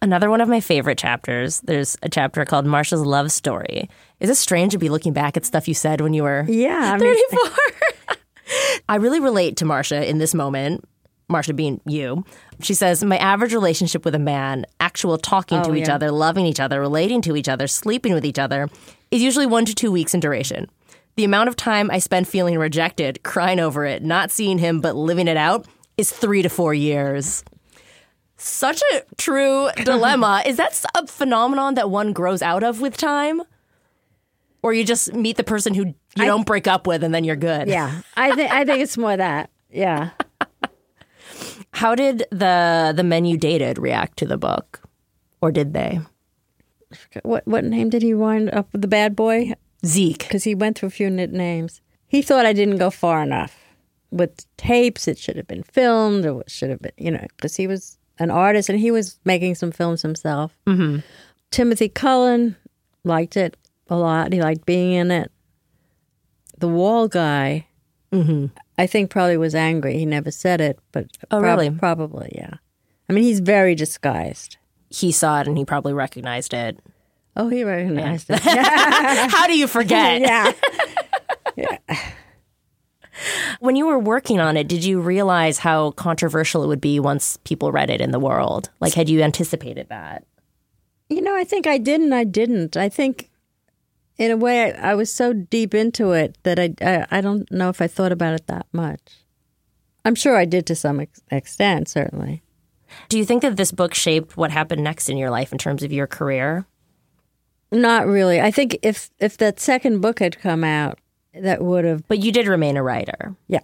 Another 0.02 0.28
one 0.30 0.40
of 0.40 0.48
my 0.48 0.60
favorite 0.60 0.98
chapters. 0.98 1.60
There's 1.60 1.96
a 2.02 2.08
chapter 2.08 2.44
called 2.44 2.66
Marcia's 2.66 3.04
love 3.04 3.32
story. 3.32 3.88
Is 4.20 4.30
it 4.30 4.34
strange 4.36 4.72
to 4.72 4.78
be 4.78 4.88
looking 4.88 5.12
back 5.12 5.36
at 5.36 5.44
stuff 5.44 5.66
you 5.66 5.74
said 5.74 6.00
when 6.00 6.12
you 6.12 6.22
were 6.24 6.44
Yeah, 6.48 6.92
I 6.94 6.98
mean, 6.98 7.16
34? 7.30 8.16
I 8.88 8.96
really 8.96 9.20
relate 9.20 9.56
to 9.58 9.64
Marsha 9.64 10.06
in 10.06 10.18
this 10.18 10.34
moment. 10.34 10.84
Marcia 11.32 11.52
being 11.54 11.80
you. 11.86 12.24
She 12.60 12.74
says, 12.74 13.02
My 13.02 13.16
average 13.18 13.52
relationship 13.52 14.04
with 14.04 14.14
a 14.14 14.18
man, 14.20 14.64
actual 14.78 15.18
talking 15.18 15.58
Oh, 15.58 15.64
to 15.64 15.74
each 15.74 15.88
yeah. 15.88 15.96
other, 15.96 16.10
loving 16.12 16.46
each 16.46 16.60
other, 16.60 16.80
relating 16.80 17.20
to 17.22 17.34
each 17.36 17.48
other, 17.48 17.66
sleeping 17.66 18.14
with 18.14 18.24
each 18.24 18.38
other, 18.38 18.68
is 19.10 19.20
usually 19.22 19.46
one 19.46 19.64
to 19.64 19.74
two 19.74 19.90
weeks 19.90 20.14
in 20.14 20.20
duration. 20.20 20.70
The 21.16 21.24
amount 21.24 21.48
of 21.48 21.56
time 21.56 21.90
I 21.90 21.98
spend 21.98 22.28
feeling 22.28 22.56
rejected, 22.58 23.22
crying 23.22 23.58
over 23.60 23.84
it, 23.84 24.02
not 24.02 24.30
seeing 24.30 24.58
him, 24.58 24.80
but 24.80 24.94
living 24.96 25.28
it 25.28 25.36
out 25.36 25.66
is 25.98 26.10
three 26.10 26.42
to 26.42 26.48
four 26.48 26.72
years. 26.72 27.44
Such 28.36 28.80
a 28.92 29.02
true 29.18 29.68
dilemma. 29.76 30.42
is 30.46 30.56
that 30.56 30.82
a 30.94 31.06
phenomenon 31.06 31.74
that 31.74 31.90
one 31.90 32.12
grows 32.12 32.42
out 32.42 32.62
of 32.62 32.80
with 32.80 32.96
time? 32.96 33.42
Or 34.62 34.72
you 34.72 34.84
just 34.84 35.12
meet 35.12 35.36
the 35.36 35.44
person 35.44 35.74
who 35.74 35.86
you 35.86 36.24
don't 36.24 36.46
break 36.46 36.66
up 36.68 36.86
with 36.86 37.02
and 37.04 37.12
then 37.14 37.24
you're 37.24 37.36
good? 37.36 37.66
yeah, 37.68 38.02
I 38.16 38.34
think 38.34 38.50
I 38.52 38.64
think 38.64 38.80
it's 38.80 38.96
more 38.96 39.16
that. 39.16 39.50
Yeah. 39.70 40.10
How 41.72 41.94
did 41.94 42.24
the 42.30 42.92
the 42.94 43.02
men 43.04 43.24
you 43.24 43.36
dated 43.36 43.78
react 43.78 44.18
to 44.18 44.26
the 44.26 44.36
book, 44.38 44.80
or 45.40 45.50
did 45.52 45.72
they? 45.74 46.00
What 47.22 47.46
what 47.46 47.64
name 47.64 47.88
did 47.90 48.02
he 48.02 48.14
wind 48.14 48.50
up 48.52 48.68
with? 48.72 48.82
The 48.82 48.88
bad 48.88 49.16
boy? 49.16 49.52
Zeke. 49.84 50.18
because 50.20 50.44
he 50.44 50.54
went 50.54 50.78
through 50.78 50.88
a 50.88 50.90
few 50.90 51.10
nicknames. 51.10 51.80
He 52.06 52.22
thought 52.22 52.46
I 52.46 52.52
didn't 52.52 52.76
go 52.76 52.90
far 52.90 53.22
enough 53.22 53.58
with 54.10 54.46
tapes. 54.56 55.08
It 55.08 55.18
should 55.18 55.36
have 55.36 55.48
been 55.48 55.62
filmed, 55.64 56.24
or 56.26 56.42
it 56.42 56.50
should 56.50 56.70
have 56.70 56.80
been, 56.80 56.92
you 56.98 57.10
know, 57.10 57.26
because 57.36 57.56
he 57.56 57.66
was 57.66 57.98
an 58.18 58.30
artist 58.30 58.68
and 58.68 58.78
he 58.78 58.90
was 58.92 59.18
making 59.24 59.54
some 59.56 59.72
films 59.72 60.02
himself. 60.02 60.56
Mm-hmm. 60.66 60.98
Timothy 61.50 61.88
Cullen 61.88 62.54
liked 63.04 63.36
it. 63.36 63.56
a 63.88 63.96
lot. 63.96 64.32
He 64.32 64.40
liked 64.40 64.64
being 64.66 64.92
in 64.92 65.10
it. 65.10 65.32
The 66.58 66.68
wall 66.68 67.08
guy, 67.08 67.66
I 68.78 68.86
think, 68.86 69.10
probably 69.10 69.36
was 69.36 69.54
angry. 69.54 69.98
He 69.98 70.06
never 70.06 70.30
said 70.30 70.60
it, 70.60 70.78
but 70.92 71.06
Oh, 71.30 71.40
really? 71.40 71.70
Probably, 71.70 72.32
yeah. 72.34 72.54
I 73.08 73.12
mean, 73.12 73.24
he's 73.24 73.40
very 73.40 73.74
disguised. 73.74 74.56
He 74.88 75.12
saw 75.12 75.40
it 75.40 75.46
and 75.46 75.56
he 75.58 75.64
probably 75.64 75.92
recognized 75.92 76.54
it. 76.54 76.78
Oh, 77.36 77.48
he 77.48 77.64
recognized 77.64 78.26
it. 78.30 78.40
How 78.42 79.46
do 79.46 79.56
you 79.56 79.66
forget? 79.66 80.20
yeah. 81.56 81.78
When 83.60 83.76
you 83.76 83.86
were 83.86 83.98
working 83.98 84.40
on 84.40 84.56
it, 84.56 84.66
did 84.68 84.84
you 84.84 85.00
realize 85.00 85.58
how 85.58 85.92
controversial 85.92 86.64
it 86.64 86.66
would 86.66 86.80
be 86.80 86.98
once 86.98 87.36
people 87.44 87.70
read 87.70 87.90
it 87.90 88.00
in 88.00 88.10
the 88.10 88.18
world? 88.18 88.70
Like, 88.80 88.94
had 88.94 89.08
you 89.08 89.22
anticipated 89.22 89.88
that? 89.90 90.24
You 91.08 91.20
know, 91.20 91.36
I 91.36 91.44
think 91.44 91.66
I 91.66 91.78
did 91.78 92.00
and 92.00 92.14
I 92.14 92.24
didn't. 92.24 92.76
I 92.76 92.88
think, 92.88 93.30
in 94.22 94.30
a 94.30 94.36
way, 94.36 94.72
I, 94.72 94.92
I 94.92 94.94
was 94.94 95.12
so 95.12 95.32
deep 95.32 95.74
into 95.74 96.12
it 96.12 96.38
that 96.44 96.58
I, 96.58 96.74
I 96.80 97.06
I 97.10 97.20
don't 97.20 97.50
know 97.50 97.68
if 97.68 97.82
I 97.82 97.88
thought 97.88 98.12
about 98.12 98.34
it 98.34 98.46
that 98.46 98.66
much. 98.72 99.00
I'm 100.04 100.14
sure 100.14 100.36
I 100.36 100.44
did 100.44 100.64
to 100.66 100.76
some 100.76 101.00
ex- 101.00 101.20
extent, 101.30 101.88
certainly. 101.88 102.42
Do 103.08 103.18
you 103.18 103.24
think 103.24 103.42
that 103.42 103.56
this 103.56 103.72
book 103.72 103.94
shaped 103.94 104.36
what 104.36 104.52
happened 104.52 104.84
next 104.84 105.08
in 105.08 105.16
your 105.16 105.30
life 105.30 105.50
in 105.50 105.58
terms 105.58 105.82
of 105.82 105.92
your 105.92 106.06
career? 106.06 106.66
Not 107.72 108.06
really. 108.06 108.40
I 108.40 108.52
think 108.52 108.78
if 108.82 109.10
if 109.18 109.38
that 109.38 109.58
second 109.58 110.00
book 110.00 110.20
had 110.20 110.38
come 110.38 110.62
out, 110.62 111.00
that 111.34 111.60
would 111.60 111.84
have. 111.84 112.06
But 112.06 112.20
you 112.20 112.30
did 112.30 112.46
remain 112.46 112.76
a 112.76 112.82
writer. 112.82 113.34
Yeah. 113.48 113.62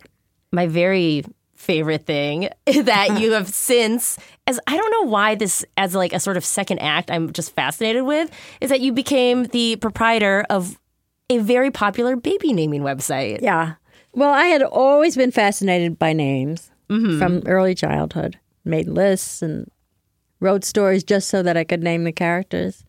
My 0.51 0.67
very 0.67 1.25
favorite 1.59 2.07
thing 2.07 2.49
that 2.67 3.21
you 3.21 3.33
have 3.39 3.49
since 3.49 4.17
as 4.47 4.61
I 4.67 4.77
don't 4.77 4.91
know 4.93 5.11
why 5.11 5.35
this 5.35 5.65
as 5.77 5.95
like 5.95 6.13
a 6.13 6.21
sort 6.21 6.37
of 6.37 6.45
second 6.45 6.79
act 6.79 7.11
I'm 7.11 7.33
just 7.33 7.55
fascinated 7.55 8.05
with 8.05 8.31
is 8.61 8.71
that 8.71 8.81
you 8.81 8.93
became 8.93 9.45
the 9.47 9.77
proprietor 9.77 10.47
of 10.49 10.79
a 11.29 11.39
very 11.39 11.71
popular 11.71 12.17
baby 12.17 12.53
naming 12.53 12.83
website. 12.83 13.43
Yeah. 13.43 13.75
Well, 14.13 14.33
I 14.33 14.45
had 14.45 14.63
always 14.63 15.17
been 15.17 15.33
fascinated 15.33 15.99
by 15.99 16.13
names 16.13 16.71
mm-hmm. 16.89 17.19
from 17.19 17.43
early 17.47 17.75
childhood. 17.75 18.39
Made 18.65 18.89
lists 18.89 19.43
and 19.43 19.71
wrote 20.41 20.65
stories 20.65 21.03
just 21.03 21.29
so 21.29 21.43
that 21.43 21.57
I 21.57 21.65
could 21.65 21.83
name 21.83 22.05
the 22.05 22.13
characters. 22.13 22.85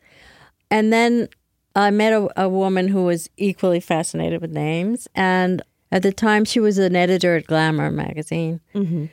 And 0.69 0.93
then 0.93 1.27
I 1.75 1.89
met 1.91 2.13
a, 2.13 2.43
a 2.43 2.47
woman 2.47 2.87
who 2.87 3.03
was 3.03 3.29
equally 3.35 3.79
fascinated 3.79 4.41
with 4.41 4.51
names. 4.51 5.07
And 5.15 5.61
at 5.91 6.03
the 6.03 6.11
time, 6.11 6.45
she 6.45 6.59
was 6.59 6.77
an 6.77 6.95
editor 6.95 7.35
at 7.35 7.47
Glamour 7.47 7.91
magazine. 7.91 8.59
Mm-hmm. 8.75 9.05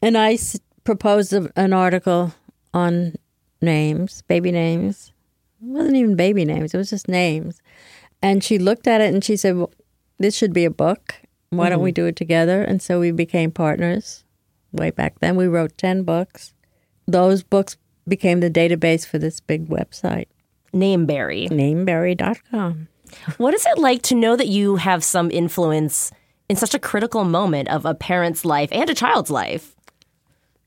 And 0.00 0.18
I 0.18 0.34
s- 0.34 0.60
proposed 0.84 1.32
a, 1.32 1.50
an 1.56 1.72
article 1.72 2.34
on 2.74 3.14
names, 3.60 4.22
baby 4.22 4.50
names. 4.50 5.12
It 5.62 5.68
wasn't 5.68 5.96
even 5.96 6.16
baby 6.16 6.44
names, 6.44 6.74
it 6.74 6.78
was 6.78 6.90
just 6.90 7.08
names. 7.08 7.60
And 8.20 8.42
she 8.42 8.58
looked 8.58 8.86
at 8.86 9.00
it 9.00 9.12
and 9.12 9.24
she 9.24 9.36
said, 9.36 9.56
well, 9.56 9.72
This 10.18 10.36
should 10.36 10.52
be 10.52 10.64
a 10.64 10.70
book. 10.70 11.14
Why 11.50 11.68
don't 11.68 11.82
we 11.82 11.90
mm-hmm. 11.90 12.02
do 12.02 12.06
it 12.06 12.16
together? 12.16 12.62
And 12.62 12.80
so 12.80 12.98
we 12.98 13.10
became 13.10 13.50
partners 13.50 14.24
way 14.72 14.90
back 14.90 15.18
then. 15.20 15.36
We 15.36 15.46
wrote 15.46 15.76
10 15.76 16.02
books. 16.02 16.54
Those 17.06 17.42
books 17.42 17.76
became 18.08 18.40
the 18.40 18.50
database 18.50 19.06
for 19.06 19.18
this 19.18 19.40
big 19.40 19.68
website, 19.68 20.28
Nameberry. 20.72 21.48
nameberry.com. 21.50 22.88
What 23.38 23.54
is 23.54 23.66
it 23.66 23.78
like 23.78 24.02
to 24.02 24.14
know 24.14 24.36
that 24.36 24.48
you 24.48 24.76
have 24.76 25.04
some 25.04 25.30
influence 25.30 26.10
in 26.48 26.56
such 26.56 26.74
a 26.74 26.78
critical 26.78 27.24
moment 27.24 27.68
of 27.68 27.84
a 27.84 27.94
parent's 27.94 28.44
life 28.44 28.68
and 28.72 28.88
a 28.90 28.94
child's 28.94 29.30
life? 29.30 29.74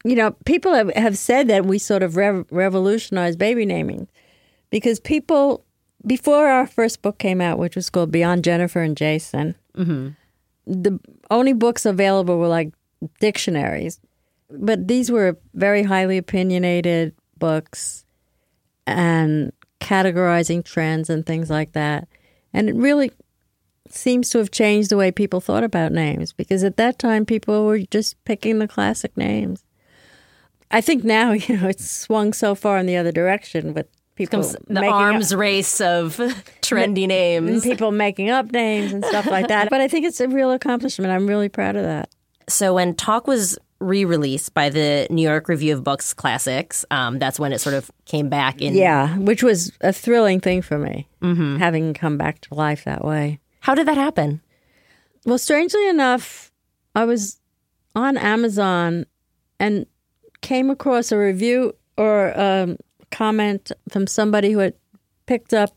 you 0.05 0.15
know, 0.15 0.31
people 0.45 0.73
have, 0.73 0.93
have 0.93 1.17
said 1.17 1.47
that 1.47 1.65
we 1.65 1.79
sort 1.79 2.03
of 2.03 2.15
rev- 2.15 2.45
revolutionized 2.51 3.39
baby 3.39 3.65
naming 3.65 4.07
because 4.69 4.99
people, 4.99 5.65
before 6.05 6.47
our 6.47 6.67
first 6.67 7.01
book 7.01 7.17
came 7.17 7.41
out, 7.41 7.57
which 7.57 7.75
was 7.75 7.89
called 7.89 8.11
Beyond 8.11 8.43
Jennifer 8.43 8.81
and 8.81 8.95
Jason, 8.95 9.55
mm-hmm. 9.75 10.09
the 10.67 10.99
only 11.31 11.53
books 11.53 11.87
available 11.87 12.37
were 12.37 12.47
like 12.47 12.71
dictionaries. 13.19 13.99
But 14.51 14.87
these 14.87 15.09
were 15.09 15.39
very 15.55 15.81
highly 15.81 16.19
opinionated 16.19 17.15
books 17.39 18.05
and 18.85 19.51
categorizing 19.81 20.63
trends 20.63 21.09
and 21.09 21.25
things 21.25 21.49
like 21.49 21.71
that. 21.71 22.07
And 22.55 22.69
it 22.69 22.75
really 22.75 23.11
seems 23.89 24.29
to 24.29 24.37
have 24.37 24.49
changed 24.49 24.89
the 24.89 24.95
way 24.95 25.11
people 25.11 25.41
thought 25.41 25.63
about 25.63 25.91
names 25.91 26.31
because 26.31 26.63
at 26.63 26.77
that 26.77 26.97
time 26.97 27.25
people 27.25 27.65
were 27.65 27.79
just 27.79 28.15
picking 28.23 28.59
the 28.59 28.67
classic 28.67 29.15
names. 29.17 29.63
I 30.71 30.79
think 30.79 31.03
now, 31.03 31.31
you 31.33 31.57
know, 31.57 31.67
it's 31.67 31.89
swung 31.89 32.31
so 32.31 32.55
far 32.55 32.77
in 32.77 32.85
the 32.85 32.95
other 32.95 33.11
direction 33.11 33.73
with 33.73 33.87
people 34.15 34.41
the 34.67 34.85
arms 34.85 35.33
up, 35.33 35.39
race 35.39 35.81
of 35.81 36.15
trendy 36.61 37.03
and 37.03 37.09
names. 37.09 37.63
people 37.65 37.91
making 37.91 38.29
up 38.29 38.53
names 38.53 38.93
and 38.93 39.03
stuff 39.03 39.25
like 39.25 39.49
that. 39.49 39.69
But 39.69 39.81
I 39.81 39.89
think 39.89 40.05
it's 40.05 40.21
a 40.21 40.29
real 40.29 40.51
accomplishment. 40.51 41.11
I'm 41.11 41.27
really 41.27 41.49
proud 41.49 41.75
of 41.75 41.83
that. 41.83 42.09
So 42.47 42.73
when 42.75 42.95
Talk 42.95 43.27
was 43.27 43.59
re-released 43.79 44.53
by 44.53 44.69
the 44.69 45.07
New 45.09 45.21
York 45.21 45.49
Review 45.49 45.73
of 45.73 45.83
Books 45.83 46.13
Classics, 46.13 46.85
um, 46.91 47.19
that's 47.19 47.39
when 47.39 47.51
it 47.51 47.59
sort 47.59 47.75
of 47.75 47.91
came 48.05 48.29
back 48.29 48.61
in. 48.61 48.73
Yeah, 48.73 49.17
which 49.17 49.43
was 49.43 49.71
a 49.81 49.91
thrilling 49.91 50.39
thing 50.39 50.61
for 50.61 50.77
me, 50.77 51.07
having 51.21 51.93
come 51.93 52.17
back 52.17 52.41
to 52.41 52.53
life 52.53 52.85
that 52.85 53.03
way. 53.03 53.39
How 53.59 53.75
did 53.75 53.87
that 53.87 53.97
happen? 53.97 54.41
Well, 55.25 55.37
strangely 55.37 55.87
enough, 55.89 56.51
I 56.93 57.05
was 57.05 57.39
on 57.95 58.17
Amazon 58.17 59.05
and 59.59 59.85
came 60.41 60.69
across 60.69 61.11
a 61.11 61.17
review 61.17 61.73
or 61.97 62.27
a 62.27 62.77
comment 63.11 63.71
from 63.89 64.07
somebody 64.07 64.51
who 64.51 64.59
had 64.59 64.73
picked 65.25 65.53
up 65.53 65.75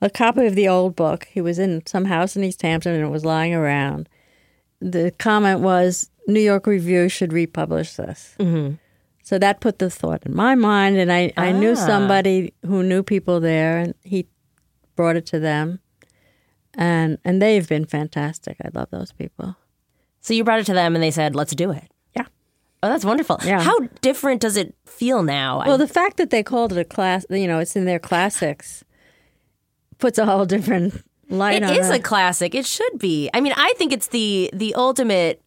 a 0.00 0.08
copy 0.08 0.46
of 0.46 0.54
the 0.54 0.68
old 0.68 0.96
book. 0.96 1.26
He 1.30 1.40
was 1.40 1.58
in 1.58 1.84
some 1.86 2.06
house 2.06 2.36
in 2.36 2.44
East 2.44 2.62
Hampton 2.62 2.94
and 2.94 3.04
it 3.04 3.10
was 3.10 3.24
lying 3.24 3.54
around. 3.54 4.08
The 4.80 5.12
comment 5.18 5.60
was, 5.60 6.09
New 6.30 6.40
York 6.40 6.66
Review 6.66 7.08
should 7.08 7.32
republish 7.32 7.94
this. 7.94 8.34
Mm-hmm. 8.38 8.74
So 9.22 9.38
that 9.38 9.60
put 9.60 9.78
the 9.78 9.90
thought 9.90 10.24
in 10.26 10.34
my 10.34 10.54
mind, 10.54 10.96
and 10.96 11.12
I, 11.12 11.32
I 11.36 11.52
knew 11.52 11.76
somebody 11.76 12.52
who 12.66 12.82
knew 12.82 13.02
people 13.02 13.38
there, 13.38 13.78
and 13.78 13.94
he 14.02 14.26
brought 14.96 15.16
it 15.16 15.26
to 15.26 15.38
them. 15.38 15.80
And 16.74 17.18
and 17.24 17.42
they've 17.42 17.68
been 17.68 17.84
fantastic. 17.84 18.56
I 18.64 18.68
love 18.72 18.88
those 18.90 19.12
people. 19.12 19.56
So 20.20 20.34
you 20.34 20.44
brought 20.44 20.60
it 20.60 20.66
to 20.66 20.72
them 20.74 20.94
and 20.94 21.02
they 21.02 21.10
said, 21.10 21.34
let's 21.34 21.54
do 21.54 21.70
it. 21.72 21.90
Yeah. 22.14 22.26
Oh, 22.82 22.88
that's 22.88 23.04
wonderful. 23.04 23.38
Yeah. 23.44 23.60
How 23.60 23.78
different 24.02 24.40
does 24.40 24.56
it 24.56 24.74
feel 24.86 25.22
now? 25.22 25.64
Well, 25.66 25.78
the 25.78 25.88
fact 25.88 26.16
that 26.18 26.30
they 26.30 26.42
called 26.42 26.72
it 26.72 26.78
a 26.78 26.84
class, 26.84 27.26
you 27.28 27.48
know, 27.48 27.58
it's 27.58 27.74
in 27.74 27.86
their 27.86 27.98
classics, 27.98 28.84
puts 29.98 30.16
a 30.18 30.26
whole 30.26 30.44
different 30.44 31.02
light 31.28 31.62
It 31.62 31.64
on 31.64 31.74
is 31.74 31.88
it. 31.88 31.96
a 31.96 32.02
classic. 32.02 32.54
It 32.54 32.66
should 32.66 32.98
be. 32.98 33.30
I 33.34 33.40
mean, 33.40 33.54
I 33.56 33.72
think 33.76 33.92
it's 33.92 34.08
the 34.08 34.50
the 34.52 34.74
ultimate. 34.74 35.42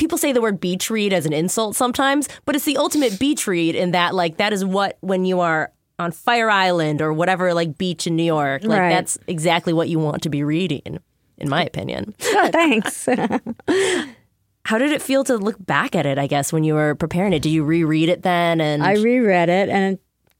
People 0.00 0.16
say 0.18 0.32
the 0.32 0.40
word 0.40 0.58
beach 0.60 0.88
read 0.90 1.12
as 1.12 1.26
an 1.26 1.32
insult 1.34 1.76
sometimes, 1.76 2.26
but 2.46 2.56
it's 2.56 2.64
the 2.64 2.78
ultimate 2.78 3.18
beach 3.18 3.46
read 3.46 3.74
in 3.74 3.90
that, 3.90 4.14
like, 4.14 4.38
that 4.38 4.52
is 4.52 4.64
what 4.64 4.96
when 5.02 5.26
you 5.26 5.40
are 5.40 5.72
on 5.98 6.10
Fire 6.10 6.48
Island 6.50 7.02
or 7.02 7.12
whatever, 7.12 7.52
like 7.52 7.76
beach 7.76 8.06
in 8.06 8.16
New 8.16 8.22
York, 8.24 8.64
like 8.64 8.80
Right. 8.80 8.88
that's 8.88 9.18
exactly 9.26 9.74
what 9.74 9.90
you 9.90 9.98
want 9.98 10.22
to 10.22 10.30
be 10.30 10.42
reading, 10.42 10.98
in 11.36 11.48
my 11.50 11.62
opinion. 11.62 12.14
Oh, 12.22 12.48
thanks. 12.50 13.06
How 14.64 14.78
did 14.78 14.90
it 14.92 15.02
feel 15.02 15.22
to 15.24 15.36
look 15.36 15.56
back 15.66 15.94
at 15.94 16.06
it? 16.06 16.16
I 16.16 16.26
guess 16.26 16.52
when 16.52 16.64
you 16.64 16.74
were 16.74 16.94
preparing 16.94 17.32
it, 17.34 17.40
did 17.42 17.50
you 17.50 17.62
reread 17.64 18.08
it 18.08 18.22
then? 18.22 18.60
And 18.62 18.82
I 18.82 18.94
reread 18.94 19.48
it 19.50 19.68
and 19.68 19.98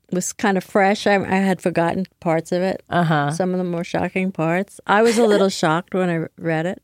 it 0.09 0.15
was 0.15 0.33
kind 0.33 0.57
of 0.57 0.65
fresh. 0.65 1.07
I, 1.07 1.17
I 1.17 1.37
had 1.37 1.61
forgotten 1.61 2.07
parts 2.21 2.53
of 2.53 2.63
it. 2.63 2.83
uh 2.89 3.03
huh. 3.05 3.31
Some 3.33 3.53
of 3.53 3.59
the 3.59 3.65
more 3.65 3.85
shocking 3.85 4.33
parts. 4.33 4.81
I 4.87 5.03
was 5.03 5.19
a 5.19 5.27
little 5.27 5.49
shocked 5.63 5.93
when 5.95 6.09
I 6.09 6.27
read 6.39 6.65
it, 6.67 6.83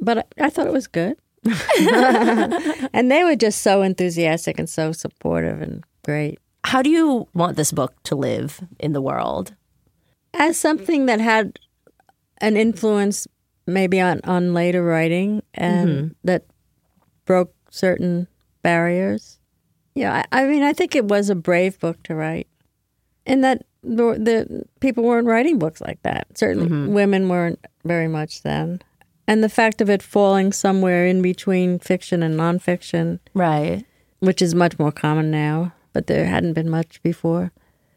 but 0.00 0.18
I, 0.18 0.44
I 0.46 0.50
thought 0.50 0.66
it 0.68 0.72
was 0.72 0.86
good. 0.86 1.16
and 2.92 3.10
they 3.10 3.24
were 3.24 3.36
just 3.36 3.62
so 3.62 3.82
enthusiastic 3.82 4.58
and 4.58 4.68
so 4.68 4.92
supportive 4.92 5.60
and 5.60 5.84
great. 6.04 6.38
How 6.64 6.82
do 6.82 6.90
you 6.90 7.28
want 7.34 7.56
this 7.56 7.72
book 7.72 7.94
to 8.04 8.16
live 8.16 8.60
in 8.78 8.92
the 8.92 9.02
world? 9.02 9.54
as 10.34 10.58
something 10.58 11.06
that 11.06 11.20
had 11.20 11.58
an 12.38 12.56
influence 12.56 13.26
maybe 13.66 14.00
on, 14.00 14.20
on 14.24 14.52
later 14.52 14.82
writing 14.84 15.42
and 15.54 15.88
mm-hmm. 15.88 16.08
that 16.24 16.44
broke 17.24 17.54
certain 17.70 18.26
barriers. 18.62 19.38
Yeah, 19.94 20.24
I, 20.32 20.42
I 20.42 20.46
mean, 20.46 20.62
I 20.62 20.72
think 20.72 20.94
it 20.94 21.06
was 21.06 21.30
a 21.30 21.34
brave 21.34 21.78
book 21.78 22.02
to 22.04 22.14
write, 22.14 22.48
and 23.26 23.44
that 23.44 23.64
the, 23.82 24.18
the 24.18 24.64
people 24.80 25.04
weren't 25.04 25.28
writing 25.28 25.58
books 25.58 25.80
like 25.80 26.02
that. 26.02 26.26
Certainly, 26.36 26.68
mm-hmm. 26.68 26.92
women 26.92 27.28
weren't 27.28 27.64
very 27.84 28.08
much 28.08 28.42
then, 28.42 28.82
and 29.26 29.42
the 29.42 29.48
fact 29.48 29.80
of 29.80 29.88
it 29.90 30.02
falling 30.02 30.52
somewhere 30.52 31.06
in 31.06 31.22
between 31.22 31.78
fiction 31.78 32.22
and 32.22 32.38
nonfiction, 32.38 33.18
Right. 33.34 33.84
which 34.20 34.40
is 34.42 34.54
much 34.54 34.78
more 34.78 34.92
common 34.92 35.30
now, 35.30 35.72
but 35.92 36.06
there 36.06 36.26
hadn't 36.26 36.52
been 36.54 36.68
much 36.70 37.02
before. 37.02 37.52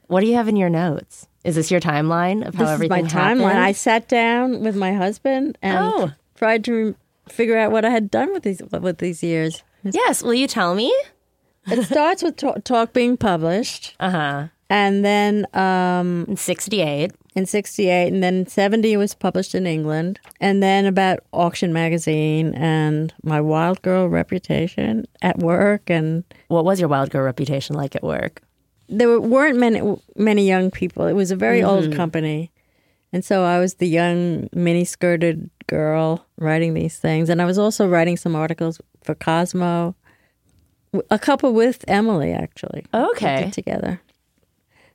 What 0.07 0.21
do 0.21 0.27
you 0.27 0.35
have 0.35 0.47
in 0.47 0.55
your 0.55 0.69
notes? 0.69 1.27
Is 1.43 1.55
this 1.55 1.71
your 1.71 1.79
timeline 1.81 2.45
of 2.47 2.55
how 2.55 2.59
this 2.63 2.69
is 2.69 2.73
everything 2.75 3.03
my 3.05 3.09
timeline. 3.09 3.55
I 3.55 3.71
sat 3.71 4.07
down 4.07 4.61
with 4.61 4.75
my 4.75 4.93
husband 4.93 5.57
and 5.61 5.77
Oh. 5.79 6.11
tried 6.35 6.63
to 6.65 6.73
re- 6.73 6.95
figure 7.29 7.57
out 7.57 7.71
what 7.71 7.83
I 7.85 7.89
had 7.89 8.09
done 8.11 8.31
with 8.33 8.43
these 8.43 8.61
with 8.61 8.97
these 8.99 9.21
years. 9.23 9.63
Yes. 9.83 10.23
Will 10.23 10.33
you 10.33 10.47
tell 10.47 10.75
me? 10.75 10.93
It 11.67 11.83
starts 11.83 12.23
with 12.23 12.37
talk, 12.37 12.63
talk 12.63 12.93
being 12.93 13.17
published, 13.17 13.95
Uh 13.99 14.09
huh. 14.09 14.47
And 14.69 15.05
then 15.05 15.45
um, 15.53 16.25
In 16.27 16.35
68. 16.35 17.11
in 17.35 17.45
68, 17.45 18.07
and 18.11 18.21
then 18.21 18.45
70 18.47 18.97
was 18.97 19.13
published 19.15 19.55
in 19.55 19.65
England. 19.65 20.19
And 20.41 20.61
then 20.61 20.85
about 20.85 21.19
Auction 21.31 21.71
Magazine 21.71 22.53
and 22.55 23.13
my 23.23 23.39
Wild 23.39 23.81
Girl 23.81 24.07
reputation 24.09 25.05
at 25.21 25.39
work. 25.39 25.89
And 25.89 26.23
What 26.49 26.65
was 26.65 26.79
your 26.81 26.89
Wild 26.89 27.11
Girl 27.11 27.23
reputation 27.23 27.75
like 27.75 27.95
at 27.95 28.03
work? 28.03 28.41
there 28.89 29.09
were- 29.09 29.19
weren't 29.19 29.57
many, 29.59 29.81
many 30.15 30.47
young 30.47 30.71
people. 30.71 31.07
It 31.07 31.13
was 31.13 31.29
a 31.31 31.35
very 31.35 31.61
old 31.61 31.93
company. 31.93 32.51
And 33.11 33.23
so 33.23 33.43
I 33.43 33.59
was 33.59 33.75
the 33.75 33.87
young 33.87 34.47
mini 34.53 34.85
skirted 34.85 35.49
girl 35.67 36.25
writing 36.37 36.73
these 36.73 36.97
things. 36.97 37.29
And 37.29 37.41
I 37.41 37.45
was 37.45 37.57
also 37.57 37.85
writing 37.87 38.15
some 38.17 38.33
articles 38.35 38.79
for 39.03 39.13
Cosmo, 39.15 39.93
a 41.09 41.19
couple 41.19 41.53
with 41.53 41.83
Emily, 41.87 42.31
actually. 42.31 42.85
Okay. 42.93 43.49
together. 43.51 43.99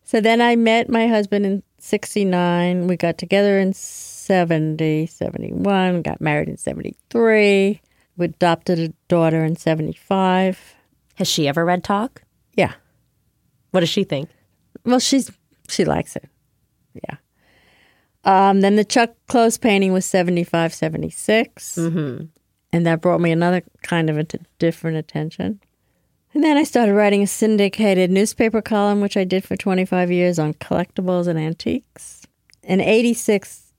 So 0.05 0.21
then 0.21 0.41
I 0.41 0.57
met 0.57 0.89
my 0.89 1.07
husband 1.07 1.47
in 1.47 1.63
69. 1.79 2.87
We 2.87 2.97
got 2.97 3.19
together 3.19 3.59
in 3.59 3.73
70, 3.73 5.07
71, 5.07 6.03
got 6.03 6.21
married 6.21 6.49
in 6.49 6.57
73. 6.57 7.81
We 8.17 8.25
adopted 8.25 8.79
a 8.79 8.89
daughter 9.09 9.45
in 9.45 9.57
75. 9.57 10.75
Has 11.17 11.29
she 11.29 11.49
ever 11.49 11.65
read 11.65 11.83
Talk? 11.83 12.23
Yeah. 12.55 12.75
What 13.71 13.81
does 13.81 13.89
she 13.89 14.05
think? 14.05 14.29
Well, 14.85 14.99
she's 14.99 15.31
she 15.69 15.85
likes 15.85 16.17
it. 16.17 16.29
Yeah. 16.95 17.17
Um, 18.25 18.61
then 18.61 18.77
the 18.77 18.85
Chuck 18.85 19.15
Close 19.29 19.57
painting 19.57 19.93
was 19.93 20.05
75, 20.05 20.75
76. 20.75 21.77
Mm-hmm. 21.77 22.25
And 22.73 22.87
that 22.87 23.01
brought 23.01 23.21
me 23.21 23.33
another 23.33 23.63
kind 23.83 24.09
of 24.09 24.19
a 24.19 24.25
t- 24.25 24.39
different 24.59 24.97
attention. 24.97 25.61
And 26.35 26.43
then 26.43 26.57
I 26.57 26.65
started 26.65 26.95
writing 26.95 27.23
a 27.23 27.27
syndicated 27.27 28.11
newspaper 28.11 28.63
column, 28.63 29.01
which 29.01 29.17
I 29.17 29.25
did 29.25 29.45
for 29.45 29.57
25 29.57 30.11
years 30.11 30.39
on 30.39 30.55
collectibles 30.55 31.27
and 31.27 31.39
antiques. 31.39 32.27
In 32.63 32.81
86, 32.81 33.73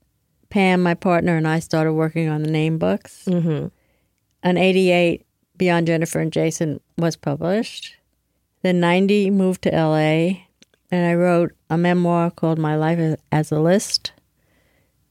Pam, 0.50 0.82
my 0.82 0.94
partner, 0.94 1.36
and 1.36 1.48
I 1.48 1.58
started 1.58 1.94
working 1.94 2.28
on 2.28 2.42
the 2.42 2.50
name 2.50 2.78
books. 2.78 3.24
Mm-hmm. 3.26 3.68
In 4.48 4.56
88, 4.56 5.26
Beyond 5.56 5.86
Jennifer 5.86 6.20
and 6.20 6.32
Jason 6.32 6.80
was 6.96 7.16
published. 7.16 7.96
Then 8.62 8.78
90, 8.78 9.30
moved 9.30 9.62
to 9.62 9.70
LA, 9.70 10.44
and 10.90 11.06
I 11.06 11.14
wrote 11.14 11.52
a 11.70 11.76
memoir 11.76 12.30
called 12.30 12.58
My 12.58 12.76
Life 12.76 13.18
as 13.32 13.50
a 13.50 13.58
List, 13.58 14.12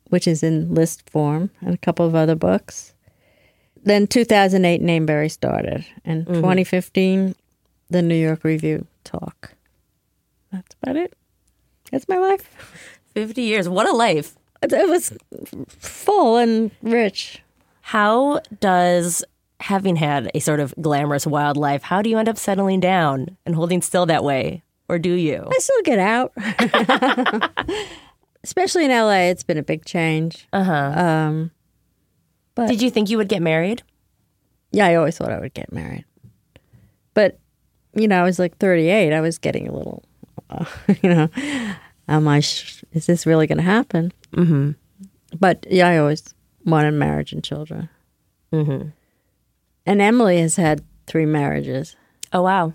which 0.09 0.27
is 0.27 0.43
in 0.43 0.73
list 0.73 1.09
form, 1.09 1.49
and 1.61 1.73
a 1.73 1.77
couple 1.77 2.05
of 2.05 2.15
other 2.15 2.35
books. 2.35 2.92
Then 3.83 4.07
2008, 4.07 4.81
Nameberry 4.81 5.29
started, 5.29 5.85
and 6.05 6.25
2015, 6.25 7.35
the 7.89 8.01
New 8.01 8.15
York 8.15 8.43
Review 8.43 8.87
talk. 9.03 9.53
That's 10.51 10.75
about 10.81 10.95
it. 10.95 11.13
That's 11.91 12.07
my 12.07 12.17
life. 12.17 12.49
50 13.13 13.41
years. 13.41 13.67
What 13.67 13.87
a 13.87 13.93
life. 13.93 14.35
It 14.61 14.71
it 14.71 14.87
was 14.87 15.13
full 15.67 16.37
and 16.37 16.71
rich. 16.81 17.41
How 17.81 18.39
does 18.61 19.25
having 19.63 19.95
had 19.95 20.29
a 20.33 20.39
sort 20.39 20.59
of 20.59 20.73
glamorous 20.81 21.25
wild 21.25 21.57
life, 21.57 21.83
how 21.83 22.01
do 22.01 22.09
you 22.09 22.17
end 22.17 22.27
up 22.27 22.37
settling 22.37 22.81
down 22.81 23.37
and 23.45 23.55
holding 23.55 23.81
still 23.81 24.05
that 24.05 24.23
way? 24.23 24.61
Or 24.89 24.99
do 24.99 25.13
you? 25.13 25.47
I 25.49 25.57
still 25.59 25.81
get 25.83 25.99
out, 25.99 26.33
especially 28.43 28.85
in 28.85 28.91
LA. 28.91 29.29
It's 29.31 29.43
been 29.43 29.57
a 29.57 29.63
big 29.63 29.85
change. 29.85 30.47
Uh 30.51 30.63
huh. 30.63 30.93
Um, 30.95 31.51
but 32.55 32.67
Did 32.67 32.81
you 32.81 32.89
think 32.89 33.09
you 33.09 33.17
would 33.17 33.29
get 33.29 33.41
married? 33.41 33.83
Yeah, 34.71 34.85
I 34.87 34.95
always 34.95 35.17
thought 35.17 35.31
I 35.31 35.39
would 35.39 35.53
get 35.53 35.71
married. 35.71 36.05
But, 37.13 37.39
you 37.93 38.07
know, 38.07 38.19
I 38.19 38.23
was 38.23 38.39
like 38.39 38.57
38. 38.57 39.13
I 39.13 39.21
was 39.21 39.37
getting 39.37 39.67
a 39.67 39.71
little, 39.71 40.03
uh, 40.49 40.65
you 41.01 41.09
know, 41.09 41.29
am 42.07 42.27
I, 42.27 42.39
sh- 42.39 42.83
is 42.91 43.05
this 43.05 43.25
really 43.25 43.47
going 43.47 43.59
to 43.59 43.63
happen? 43.63 44.11
Mm-hmm. 44.35 44.71
But 45.39 45.65
yeah, 45.69 45.87
I 45.87 45.97
always 45.97 46.33
wanted 46.65 46.91
marriage 46.91 47.33
and 47.33 47.43
children. 47.43 47.89
Mm-hmm. 48.51 48.89
And 49.85 50.01
Emily 50.01 50.39
has 50.39 50.55
had 50.55 50.83
three 51.07 51.25
marriages. 51.25 51.95
Oh, 52.31 52.43
wow. 52.43 52.73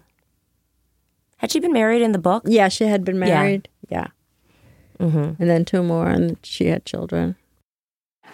Had 1.38 1.52
she 1.52 1.60
been 1.60 1.72
married 1.72 2.02
in 2.02 2.12
the 2.12 2.18
book? 2.18 2.42
Yeah, 2.46 2.68
she 2.68 2.84
had 2.84 3.04
been 3.04 3.18
married. 3.18 3.68
Yeah. 3.88 4.08
Mm-hmm. 4.98 5.40
And 5.40 5.50
then 5.50 5.64
two 5.64 5.82
more, 5.82 6.08
and 6.08 6.36
she 6.42 6.66
had 6.66 6.84
children. 6.84 7.36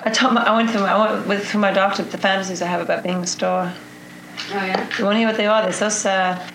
I 0.06 0.10
told 0.10 0.34
my, 0.34 0.42
I 0.42 0.54
went 0.54 0.70
through 0.70 0.82
my, 0.82 0.92
I 0.92 1.12
went 1.12 1.26
with, 1.26 1.46
through 1.48 1.60
my 1.60 1.72
doctor 1.72 2.02
the 2.02 2.18
fantasies 2.18 2.60
I 2.60 2.66
have 2.66 2.82
about 2.82 3.02
being 3.02 3.16
a 3.16 3.26
star. 3.26 3.72
Oh 4.50 4.54
yeah. 4.54 4.86
You 4.98 5.04
want 5.04 5.14
to 5.14 5.18
hear 5.18 5.28
what 5.28 5.36
they 5.38 5.46
are? 5.46 5.62
They're 5.62 5.72
so 5.72 5.88
sad. 5.88 6.52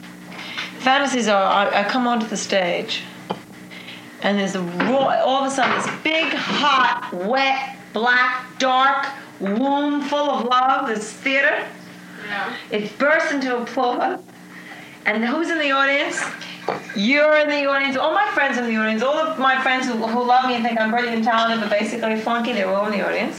Fantasies 0.79 1.27
are 1.27 1.43
I, 1.43 1.81
I 1.81 1.83
come 1.83 2.07
onto 2.07 2.27
the 2.27 2.37
stage, 2.37 3.01
and 4.21 4.37
there's 4.37 4.55
a 4.55 4.61
raw, 4.61 5.19
all 5.25 5.43
of 5.43 5.51
a 5.51 5.55
sudden 5.55 5.75
this 5.75 5.89
big, 6.03 6.31
hot, 6.31 7.11
wet, 7.11 7.77
black, 7.91 8.57
dark 8.59 9.07
womb 9.39 10.03
full 10.03 10.29
of 10.29 10.45
love. 10.45 10.87
This 10.87 11.11
theater. 11.11 11.65
Yeah. 12.27 12.55
It 12.69 12.97
bursts 12.99 13.33
into 13.33 13.57
applause. 13.57 14.21
And 15.09 15.25
who's 15.25 15.49
in 15.49 15.57
the 15.57 15.71
audience? 15.71 16.23
You're 16.95 17.35
in 17.39 17.49
the 17.49 17.65
audience. 17.65 17.97
All 17.97 18.13
my 18.13 18.29
friends 18.35 18.59
are 18.59 18.63
in 18.63 18.69
the 18.69 18.79
audience. 18.79 19.01
All 19.01 19.15
of 19.15 19.39
my 19.39 19.59
friends 19.59 19.87
who, 19.87 19.93
who 19.93 20.23
love 20.23 20.45
me 20.45 20.53
and 20.53 20.63
think 20.63 20.79
I'm 20.79 20.91
brilliant 20.91 21.15
and 21.15 21.25
talented, 21.25 21.67
but 21.67 21.71
basically 21.71 22.15
flunky, 22.19 22.53
they're 22.53 22.69
all 22.69 22.85
in 22.85 22.91
the 22.91 23.03
audience. 23.03 23.35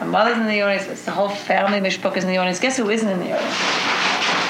My 0.00 0.06
mother's 0.06 0.38
in 0.38 0.46
the 0.46 0.62
audience. 0.62 0.88
It's 0.88 1.04
the 1.04 1.10
whole 1.10 1.28
family. 1.28 1.86
Mishbook 1.86 2.16
is 2.16 2.24
in 2.24 2.30
the 2.30 2.38
audience. 2.38 2.58
Guess 2.60 2.78
who 2.78 2.88
isn't 2.88 3.06
in 3.06 3.18
the 3.18 3.30
audience? 3.30 3.56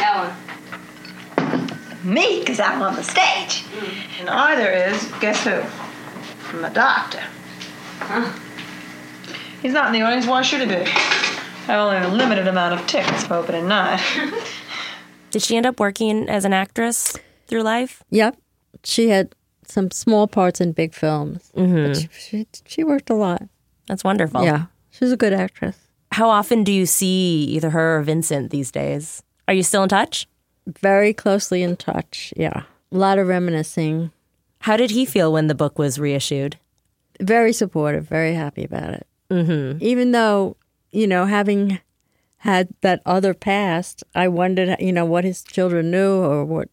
Ellen. 0.05 1.75
Me, 2.05 2.39
because 2.39 2.61
I'm 2.61 2.81
on 2.81 2.95
the 2.95 3.03
stage. 3.03 3.63
Hmm. 3.63 4.21
And 4.21 4.31
either 4.31 4.71
is, 4.71 5.11
guess 5.21 5.43
who? 5.43 6.61
My 6.61 6.69
doctor. 6.69 7.23
Huh? 7.99 8.33
He's 9.63 9.73
not 9.73 9.89
in 9.89 9.95
the 9.95 10.03
audience. 10.03 10.29
Why 10.29 10.43
should 10.43 10.61
he 10.61 10.67
be? 10.67 10.83
I 10.83 11.75
have 11.75 11.81
only 11.81 11.97
a 11.97 12.09
limited 12.09 12.47
amount 12.47 12.79
of 12.79 12.87
tickets 12.87 13.25
for 13.25 13.35
opening 13.35 13.67
night. 13.67 14.01
Did 15.33 15.43
she 15.43 15.57
end 15.57 15.67
up 15.67 15.81
working 15.81 16.29
as 16.29 16.45
an 16.45 16.53
actress 16.53 17.17
through 17.49 17.63
life? 17.63 18.05
Yep. 18.11 18.37
She 18.85 19.09
had 19.09 19.35
some 19.67 19.91
small 19.91 20.29
parts 20.29 20.61
in 20.61 20.73
big 20.73 20.95
films. 20.95 21.51
Mm-hmm. 21.57 21.95
She, 21.95 22.09
she, 22.19 22.47
she 22.67 22.85
worked 22.85 23.11
a 23.11 23.15
lot. 23.15 23.43
That's 23.89 24.05
wonderful. 24.05 24.45
Yeah. 24.45 24.67
She's 24.91 25.11
a 25.11 25.17
good 25.17 25.33
actress. 25.33 25.77
How 26.13 26.29
often 26.29 26.63
do 26.63 26.73
you 26.73 26.85
see 26.85 27.45
either 27.45 27.71
her 27.71 27.99
or 27.99 28.03
Vincent 28.03 28.51
these 28.51 28.71
days? 28.71 29.23
Are 29.49 29.55
you 29.55 29.63
still 29.63 29.83
in 29.83 29.89
touch? 29.89 30.29
Very 30.67 31.15
closely 31.15 31.63
in 31.63 31.77
touch. 31.77 32.35
Yeah. 32.37 32.65
A 32.93 32.97
lot 32.97 33.19
of 33.19 33.27
reminiscing. 33.27 34.13
How 34.61 34.77
did 34.77 34.91
he 34.91 35.07
feel 35.07 35.33
when 35.33 35.47
the 35.47 35.55
book 35.55 35.79
was 35.79 35.99
reissued? 35.99 36.59
Very 37.21 37.53
supportive, 37.53 38.07
very 38.07 38.35
happy 38.35 38.65
about 38.65 38.91
it. 38.91 39.07
Mm-hmm. 39.31 39.79
Even 39.83 40.13
though, 40.13 40.57
you 40.91 41.07
know, 41.07 41.25
having 41.25 41.81
had 42.43 42.69
that 42.81 43.01
other 43.07 43.35
past, 43.35 44.03
I 44.15 44.27
wondered, 44.29 44.77
you 44.81 44.93
know, 44.93 45.05
what 45.05 45.25
his 45.25 45.43
children 45.43 45.91
knew 45.91 46.13
or 46.23 46.45
what. 46.45 46.69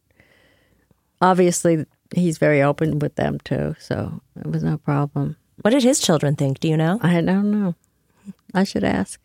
Obviously, 1.21 1.86
he's 2.15 2.38
very 2.38 2.62
open 2.62 2.99
with 2.99 3.15
them 3.15 3.39
too, 3.43 3.75
so 3.79 4.21
it 4.39 4.47
was 4.47 4.63
no 4.63 4.77
problem. 4.77 5.36
What 5.62 5.71
did 5.71 5.84
his 5.84 5.99
children 5.99 6.36
think? 6.36 6.60
Do 6.60 6.67
you 6.69 6.77
know? 6.77 6.97
I 7.01 7.21
don't 7.21 7.51
know. 7.51 7.75
I 8.53 8.63
should 8.63 8.84
ask. 8.84 9.19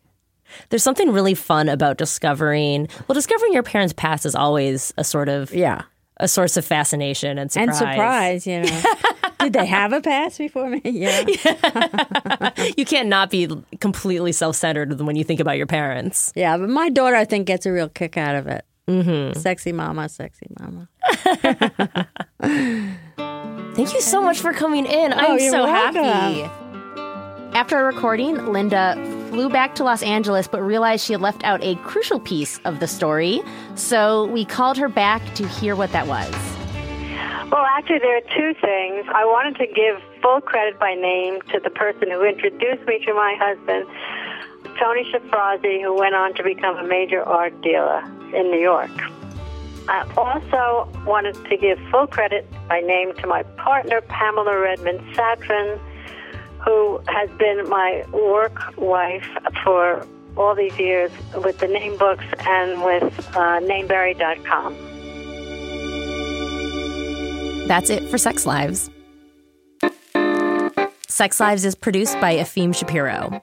There's 0.69 0.83
something 0.83 1.13
really 1.13 1.35
fun 1.35 1.69
about 1.69 1.97
discovering. 1.99 2.89
Well, 3.09 3.15
discovering 3.15 3.53
your 3.53 3.63
parents' 3.63 3.95
past 3.97 4.27
is 4.27 4.35
always 4.35 4.93
a 4.99 5.05
sort 5.05 5.29
of 5.29 5.53
Yeah. 5.55 5.83
a 6.19 6.29
source 6.29 6.57
of 6.57 6.65
fascination 6.65 7.39
and 7.39 7.51
surprise. 7.51 7.69
And 7.69 7.77
surprise, 7.77 8.47
you 8.47 8.61
know. 8.63 8.83
Did 9.41 9.53
they 9.53 9.67
have 9.67 9.93
a 9.93 10.01
past 10.01 10.39
before 10.39 10.69
me? 10.71 10.81
Yeah. 10.85 11.25
You 12.77 12.85
can't 12.85 13.09
not 13.09 13.31
be 13.31 13.49
completely 13.81 14.33
self-centered 14.33 15.01
when 15.01 15.17
you 15.17 15.25
think 15.25 15.41
about 15.41 15.57
your 15.57 15.67
parents. 15.67 16.33
Yeah, 16.35 16.57
but 16.57 16.69
my 16.69 16.89
daughter, 16.89 17.17
I 17.17 17.25
think, 17.25 17.47
gets 17.47 17.67
a 17.67 17.73
real 17.73 17.89
kick 17.89 18.17
out 18.17 18.35
of 18.37 18.47
it. 18.47 18.65
Mm-hmm. 18.89 19.39
Sexy 19.39 19.73
mama, 19.73 20.09
sexy 20.09 20.47
mama. 20.61 20.89
Thank 23.75 23.93
you 23.93 24.01
so 24.01 24.23
much 24.23 24.39
for 24.41 24.53
coming 24.53 24.87
in. 24.87 25.13
I'm 25.13 25.33
Oh, 25.33 25.37
you're 25.37 25.51
so 25.51 25.65
welcome. 25.65 26.05
happy. 26.05 26.43
After 27.57 27.79
a 27.79 27.85
recording, 27.85 28.53
Linda 28.53 28.95
flew 29.31 29.49
back 29.49 29.75
to 29.77 29.85
Los 29.85 30.03
Angeles 30.03 30.47
but 30.49 30.61
realized 30.63 31.05
she 31.05 31.13
had 31.13 31.23
left 31.23 31.43
out 31.45 31.63
a 31.63 31.75
crucial 31.77 32.21
piece 32.21 32.59
of 32.65 32.81
the 32.81 32.87
story. 32.87 33.41
So 33.75 34.27
we 34.27 34.45
called 34.45 34.77
her 34.79 34.89
back 34.89 35.35
to 35.37 35.47
hear 35.47 35.75
what 35.77 35.93
that 35.93 36.07
was. 36.07 36.33
Well, 37.51 37.67
actually, 37.77 37.99
there 37.99 38.17
are 38.17 38.21
two 38.21 38.55
things. 38.61 39.07
I 39.15 39.25
wanted 39.25 39.57
to 39.59 39.67
give 39.67 40.03
full 40.23 40.41
credit 40.41 40.79
by 40.79 40.95
name 40.95 41.41
to 41.53 41.61
the 41.61 41.71
person 41.71 42.11
who 42.11 42.25
introduced 42.25 42.87
me 42.87 43.05
to 43.05 43.15
my 43.15 43.37
husband, 43.39 43.87
Tony 44.79 45.05
Shafrazi, 45.13 45.83
who 45.83 45.95
went 45.95 46.15
on 46.15 46.35
to 46.35 46.43
become 46.43 46.77
a 46.77 46.85
major 46.85 47.23
art 47.23 47.61
dealer 47.61 48.03
in 48.35 48.51
New 48.51 48.59
York. 48.59 48.91
I 49.89 50.11
also 50.17 50.91
wanted 51.05 51.35
to 51.45 51.57
give 51.57 51.79
full 51.91 52.07
credit 52.07 52.51
by 52.69 52.81
name 52.81 53.13
to 53.17 53.27
my 53.27 53.43
partner, 53.59 54.01
Pamela 54.01 54.59
Redmond 54.59 55.01
Satran, 55.15 55.79
who 56.65 57.01
has 57.07 57.29
been 57.39 57.69
my 57.69 58.05
work 58.11 58.75
wife 58.79 59.29
for 59.63 60.07
all 60.37 60.55
these 60.55 60.77
years 60.79 61.13
with 61.45 61.59
the 61.59 61.69
name 61.69 61.99
books 61.99 62.25
and 62.41 62.83
with 62.83 63.37
uh, 63.37 63.61
nameberry.com. 63.61 64.94
that's 67.67 67.91
it 67.91 68.09
for 68.11 68.19
Sex 68.19 68.47
Lives. 68.47 68.91
Sex 71.09 71.39
Lives 71.39 71.65
is 71.65 71.75
produced 71.75 72.21
by 72.21 72.37
Afim 72.37 72.75
Shapiro. 72.75 73.43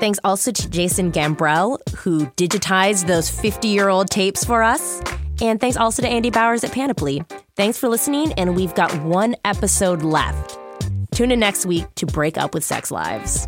Thanks 0.00 0.18
also 0.24 0.50
to 0.50 0.68
Jason 0.68 1.12
Gambrell, 1.12 1.78
who 1.94 2.26
digitized 2.30 3.06
those 3.06 3.30
50 3.30 3.68
year 3.68 3.88
old 3.88 4.10
tapes 4.10 4.44
for 4.44 4.62
us. 4.62 5.00
And 5.40 5.60
thanks 5.60 5.76
also 5.76 6.02
to 6.02 6.08
Andy 6.08 6.30
Bowers 6.30 6.64
at 6.64 6.72
Panoply. 6.72 7.22
Thanks 7.56 7.78
for 7.78 7.88
listening, 7.88 8.32
and 8.32 8.56
we've 8.56 8.74
got 8.74 8.92
one 9.02 9.36
episode 9.44 10.02
left. 10.02 10.58
Tune 11.12 11.30
in 11.30 11.38
next 11.38 11.66
week 11.66 11.86
to 11.96 12.06
break 12.06 12.36
up 12.36 12.54
with 12.54 12.64
sex 12.64 12.90
lives. 12.90 13.46